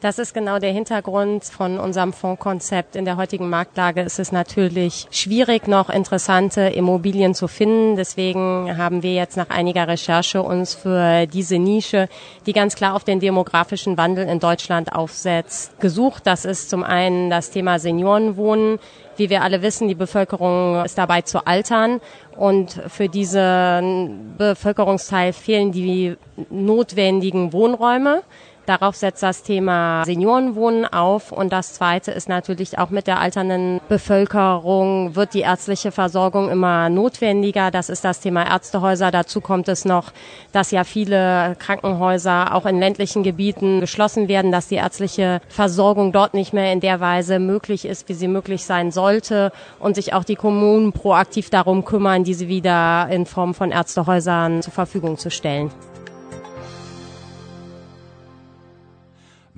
Das 0.02 0.18
ist 0.18 0.34
genau 0.34 0.60
der 0.60 0.72
Hintergrund 0.72 1.44
von 1.44 1.78
unserem 1.78 2.14
Fondskonzept. 2.14 2.96
In 2.96 3.04
der 3.04 3.18
heutigen 3.18 3.50
Marktlage 3.50 4.00
ist 4.00 4.18
es 4.18 4.32
natürlich 4.32 5.08
schwierig, 5.12 5.68
noch 5.68 5.90
interessante 5.90 6.62
Immobilien 6.62 7.36
zu 7.36 7.50
finden. 7.50 7.98
Deswegen 7.98 8.78
haben 8.78 9.04
wir 9.04 9.14
jetzt 9.14 9.36
nach 9.36 9.50
einiger 9.50 9.90
Recherche 9.90 10.42
uns 10.42 10.74
für 10.74 11.28
diese 11.28 11.58
Nische, 11.58 12.08
die 12.46 12.54
ganz 12.54 12.76
klar 12.76 12.96
auf 12.96 13.04
den 13.04 13.20
demografischen 13.20 13.98
Wandel 13.98 14.26
in 14.30 14.40
Deutschland 14.40 14.94
aufsetzt, 14.94 15.78
gesucht. 15.82 16.26
Das 16.26 16.46
ist 16.46 16.70
zum 16.70 16.84
einen 16.86 17.30
das 17.30 17.52
Thema 17.52 17.78
Seniorenwohnen. 17.78 18.80
Wie 19.18 19.30
wir 19.30 19.42
alle 19.42 19.62
wissen, 19.62 19.90
die 19.90 19.96
Bevölkerung 19.96 20.82
ist 20.86 20.98
dabei 20.98 21.24
zu 21.24 21.46
altern 21.46 22.00
und 22.38 22.82
für 22.88 23.10
diesen 23.10 24.36
Bevölkerungsteil 24.38 25.34
fehlen 25.34 25.74
die 25.74 26.16
notwendigen 26.50 27.52
Wohnräume. 27.52 28.22
Darauf 28.70 28.96
setzt 28.96 29.24
das 29.24 29.42
Thema 29.42 30.06
Seniorenwohnen 30.06 30.86
auf. 30.86 31.32
Und 31.32 31.52
das 31.52 31.74
Zweite 31.74 32.12
ist 32.12 32.30
natürlich 32.30 32.78
auch 32.78 32.92
mit 32.92 33.08
der 33.08 33.20
alternden 33.20 33.82
Bevölkerung 33.90 35.16
wird 35.16 35.34
die 35.34 35.40
ärztliche 35.40 35.92
Versorgung 35.92 36.52
immer 36.52 36.88
notwendiger. 36.90 37.72
Das 37.72 37.90
ist 37.90 38.06
das 38.06 38.20
Thema 38.20 38.46
Ärztehäuser. 38.46 39.10
Dazu 39.10 39.42
kommt 39.42 39.70
es 39.70 39.86
noch, 39.86 40.12
dass 40.52 40.70
ja 40.70 40.84
viele 40.84 41.56
Krankenhäuser 41.58 42.54
auch 42.54 42.68
in 42.68 42.80
ländlichen 42.80 43.24
Gebieten 43.24 43.80
geschlossen 43.80 44.28
werden, 44.28 44.52
dass 44.52 44.68
die 44.68 44.76
ärztliche 44.76 45.42
Versorgung 45.50 46.12
dort 46.12 46.36
nicht 46.36 46.54
mehr 46.54 46.72
in 46.72 46.80
der 46.80 47.00
Weise 47.00 47.40
möglich 47.40 47.86
ist, 47.86 48.08
wie 48.08 48.14
sie 48.14 48.28
möglich 48.28 48.66
sein 48.66 48.92
sollte 48.92 49.52
und 49.80 49.96
sich 49.96 50.14
auch 50.14 50.24
die 50.24 50.36
Kommunen 50.36 50.94
proaktiv 50.94 51.50
darum 51.50 51.86
kümmern, 51.86 52.24
diese 52.24 52.48
wieder 52.48 53.08
in 53.10 53.26
Form 53.26 53.56
von 53.56 53.72
Ärztehäusern 53.72 54.62
zur 54.62 54.74
Verfügung 54.74 55.18
zu 55.18 55.32
stellen. 55.32 55.72